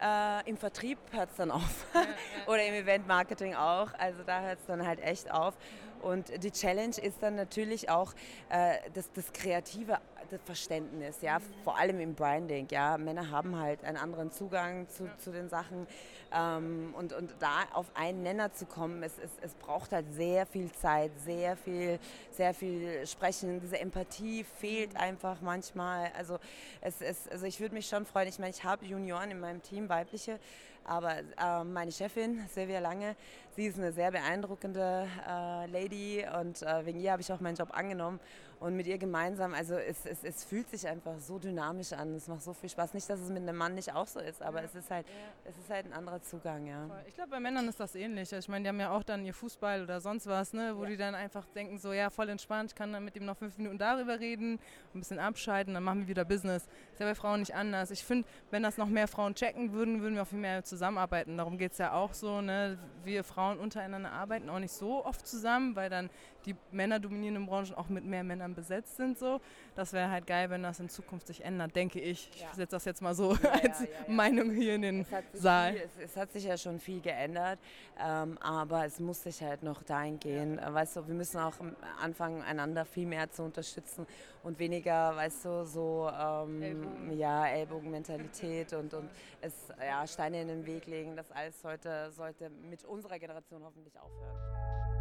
Äh, 0.03 0.49
Im 0.49 0.57
Vertrieb 0.57 0.99
hört 1.13 1.31
es 1.31 1.37
dann 1.37 1.51
auf. 1.51 1.87
Oder 2.47 2.65
im 2.65 2.75
Event-Marketing 2.75 3.55
auch. 3.55 3.93
Also 3.99 4.23
da 4.25 4.41
hört 4.41 4.59
es 4.61 4.67
dann 4.67 4.87
halt 4.87 5.01
echt 5.01 5.31
auf. 5.31 5.55
Und 6.01 6.43
die 6.43 6.51
Challenge 6.51 6.97
ist 6.97 7.23
dann 7.23 7.35
natürlich 7.35 7.91
auch 7.91 8.15
äh, 8.49 8.77
das, 8.95 9.13
das 9.13 9.31
kreative 9.35 9.99
Verständnis, 10.39 11.23
ja, 11.23 11.39
vor 11.65 11.77
allem 11.79 12.01
im 12.01 12.15
Branding, 12.15 12.69
ja. 12.71 12.97
Männer 12.99 13.31
haben 13.31 13.59
halt 13.59 13.85
einen 13.85 13.97
anderen 13.97 14.31
Zugang 14.31 14.89
zu, 14.89 15.11
zu 15.19 15.33
den 15.33 15.49
Sachen 15.49 15.87
ähm, 16.33 16.95
und, 16.97 17.13
und 17.13 17.35
da 17.41 17.65
auf 17.73 17.87
einen 17.95 18.23
Nenner 18.23 18.53
zu 18.53 18.67
kommen, 18.67 19.03
es, 19.03 19.19
es, 19.19 19.31
es 19.41 19.55
braucht 19.55 19.93
halt 19.93 20.13
sehr 20.15 20.47
viel 20.47 20.71
Zeit, 20.73 21.11
sehr 21.19 21.57
viel, 21.57 21.99
sehr 22.31 22.55
viel 22.55 23.07
Sprechen. 23.07 23.61
Diese 23.61 23.79
Empathie 23.79 24.45
fehlt 24.45 24.97
einfach 24.97 25.41
manchmal. 25.41 26.11
Also, 26.17 26.39
es, 26.81 27.01
es, 27.01 27.29
also 27.29 27.47
ich 27.47 27.61
würde 27.61 27.75
mich 27.75 27.89
schon 27.89 28.07
freuen. 28.07 28.29
Ich 28.29 28.39
meine, 28.39 28.51
ich 28.51 28.65
habe 28.65 28.85
Junioren 28.85 29.31
in 29.31 29.41
meinem 29.41 29.63
Team, 29.63 29.89
weibliche, 29.89 30.39
aber 30.85 31.19
äh, 31.19 31.65
meine 31.65 31.93
Chefin, 31.93 32.47
Silvia 32.53 32.81
Lange, 32.81 33.17
sie 33.57 33.67
ist 33.67 33.79
eine 33.79 33.93
sehr 33.93 34.11
beeindruckende 34.11 35.07
äh, 35.29 35.67
Lady 35.67 36.25
und 36.41 36.63
äh, 36.63 36.87
wegen 36.87 37.01
ihr 37.01 37.13
habe 37.13 37.23
ich 37.23 37.33
auch 37.33 37.41
meinen 37.41 37.57
Job 37.57 37.69
angenommen. 37.73 38.21
Und 38.61 38.77
mit 38.77 38.87
ihr 38.87 38.99
gemeinsam, 38.99 39.55
also 39.55 39.75
es, 39.75 40.05
es, 40.05 40.23
es 40.23 40.45
fühlt 40.45 40.69
sich 40.69 40.87
einfach 40.87 41.19
so 41.19 41.39
dynamisch 41.39 41.95
an. 41.95 42.15
Es 42.15 42.29
macht 42.29 42.43
so 42.43 42.53
viel 42.53 42.69
Spaß. 42.69 42.93
Nicht, 42.93 43.09
dass 43.09 43.19
es 43.19 43.31
mit 43.31 43.39
einem 43.43 43.57
Mann 43.57 43.75
nicht 43.75 43.95
auch 43.95 44.07
so 44.07 44.21
ist, 44.21 44.43
aber 44.43 44.63
es 44.63 44.75
ist 44.75 44.91
halt, 44.91 45.07
es 45.47 45.57
ist 45.57 45.71
halt 45.71 45.87
ein 45.87 45.95
anderer 45.95 46.21
Zugang, 46.21 46.67
ja. 46.67 46.87
Ich 47.09 47.15
glaube, 47.15 47.31
bei 47.31 47.41
Männern 47.41 47.67
ist 47.69 47.81
das 47.81 47.95
ähnlich. 47.95 48.31
Ich 48.33 48.49
meine, 48.49 48.65
die 48.65 48.69
haben 48.69 48.79
ja 48.79 48.91
auch 48.91 49.03
dann 49.03 49.25
ihr 49.25 49.33
Fußball 49.33 49.83
oder 49.83 50.03
sonst 50.03 50.27
was, 50.27 50.53
ne, 50.53 50.75
wo 50.77 50.83
Ja. 50.83 50.91
die 50.91 50.97
dann 50.99 51.15
einfach 51.15 51.47
denken, 51.55 51.79
so, 51.79 51.95
ja, 51.95 52.11
voll 52.11 52.29
entspannt, 52.29 52.73
ich 52.73 52.75
kann 52.77 52.93
dann 52.93 53.03
mit 53.03 53.17
ihm 53.17 53.25
noch 53.25 53.39
fünf 53.39 53.57
Minuten 53.57 53.79
darüber 53.79 54.21
reden, 54.21 54.59
ein 54.95 54.99
bisschen 55.01 55.19
abschalten, 55.19 55.73
dann 55.73 55.83
machen 55.83 56.01
wir 56.01 56.09
wieder 56.09 56.27
Business. 56.27 56.69
Ist 56.93 57.01
ja 57.01 57.07
bei 57.07 57.15
Frauen 57.15 57.41
nicht 57.41 57.55
anders. 57.55 57.91
Ich 57.91 58.05
finde, 58.05 58.29
wenn 58.51 58.63
das 58.63 58.77
noch 58.77 58.89
mehr 58.89 59.09
Frauen 59.09 59.35
checken 59.35 59.73
würden, 59.73 60.03
würden 60.03 60.17
wir 60.17 60.23
auch 60.23 60.27
viel 60.29 60.39
mehr 60.39 60.65
zusammenarbeiten. 60.65 61.39
Darum 61.39 61.57
geht 61.57 61.73
es 61.73 61.79
ja 61.79 61.93
auch 61.95 62.13
so, 62.13 62.43
ne, 62.43 62.79
wir 63.05 63.25
Frauen 63.25 63.59
untereinander 63.59 64.13
arbeiten 64.13 64.51
auch 64.51 64.59
nicht 64.59 64.73
so 64.75 65.03
oft 65.03 65.27
zusammen, 65.27 65.75
weil 65.77 65.89
dann 65.89 66.11
die 66.47 66.57
männerdominierenden 66.71 67.47
Branchen 67.47 67.75
auch 67.75 67.89
mit 67.89 68.05
mehr 68.05 68.25
Männern 68.25 68.55
besetzt 68.55 68.97
sind. 68.97 69.19
So. 69.19 69.41
Das 69.75 69.93
wäre 69.93 70.11
halt 70.11 70.27
geil, 70.27 70.51
wenn 70.51 70.63
das 70.63 70.81
in 70.81 70.89
Zukunft 70.89 71.27
sich 71.27 71.45
ändert, 71.45 71.75
denke 71.77 72.01
ich. 72.01 72.31
Ich 72.35 72.41
Ja. 72.43 72.49
setze 72.55 72.77
das 72.77 72.85
jetzt 72.85 73.03
mal 73.03 73.15
so 73.15 73.35
Ja, 73.35 73.51
als 73.63 73.81
ja. 73.81 73.87
Meinung 74.09 74.51
hier 74.51 74.75
in 74.77 74.83
den 74.83 75.01
Es 75.33 75.43
Saal. 75.43 75.73
viel, 75.75 75.83
es, 75.83 76.11
es 76.11 76.17
hat 76.17 76.33
sich 76.33 76.45
ja 76.45 76.57
schon 76.57 76.79
viel 76.81 77.01
geändert, 77.01 77.59
ähm, 78.03 78.39
aber 78.41 78.85
es 78.87 78.99
muss 79.01 79.23
sich 79.23 79.43
halt 79.43 79.63
noch 79.63 79.83
dahin 79.83 80.19
gehen. 80.19 80.61
Weißt 80.65 80.97
du, 80.97 81.07
wir 81.07 81.15
müssen 81.15 81.39
auch 81.39 81.55
anfangen, 82.01 82.43
einander 82.43 82.85
viel 82.85 83.07
mehr 83.07 83.31
zu 83.31 83.43
unterstützen 83.43 84.07
und 84.43 84.59
weniger, 84.59 85.15
weißt 85.17 85.45
du, 85.45 85.65
so 85.67 86.11
ähm, 86.19 86.63
Ellbogen. 86.63 87.19
ja, 87.19 87.47
Ellbogenmentalität 87.49 88.73
und, 88.73 88.95
und 88.95 89.11
es, 89.41 89.53
ja, 89.79 90.07
Steine 90.07 90.41
in 90.43 90.49
den 90.49 90.67
Weg 90.67 90.87
legen. 90.87 91.17
Das 91.17 91.31
alles 91.33 91.61
sollte, 91.61 92.11
sollte 92.13 92.51
mit 92.51 92.85
unserer 92.85 93.19
Generation 93.19 93.63
hoffentlich 93.65 93.99
aufhören. 93.99 95.00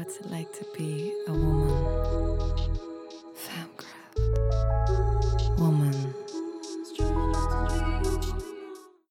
What's 0.00 0.16
it 0.16 0.30
like 0.30 0.50
to 0.54 0.64
be 0.78 1.12
a 1.28 1.30
woman? 1.30 1.68
Famcraft. 3.36 5.09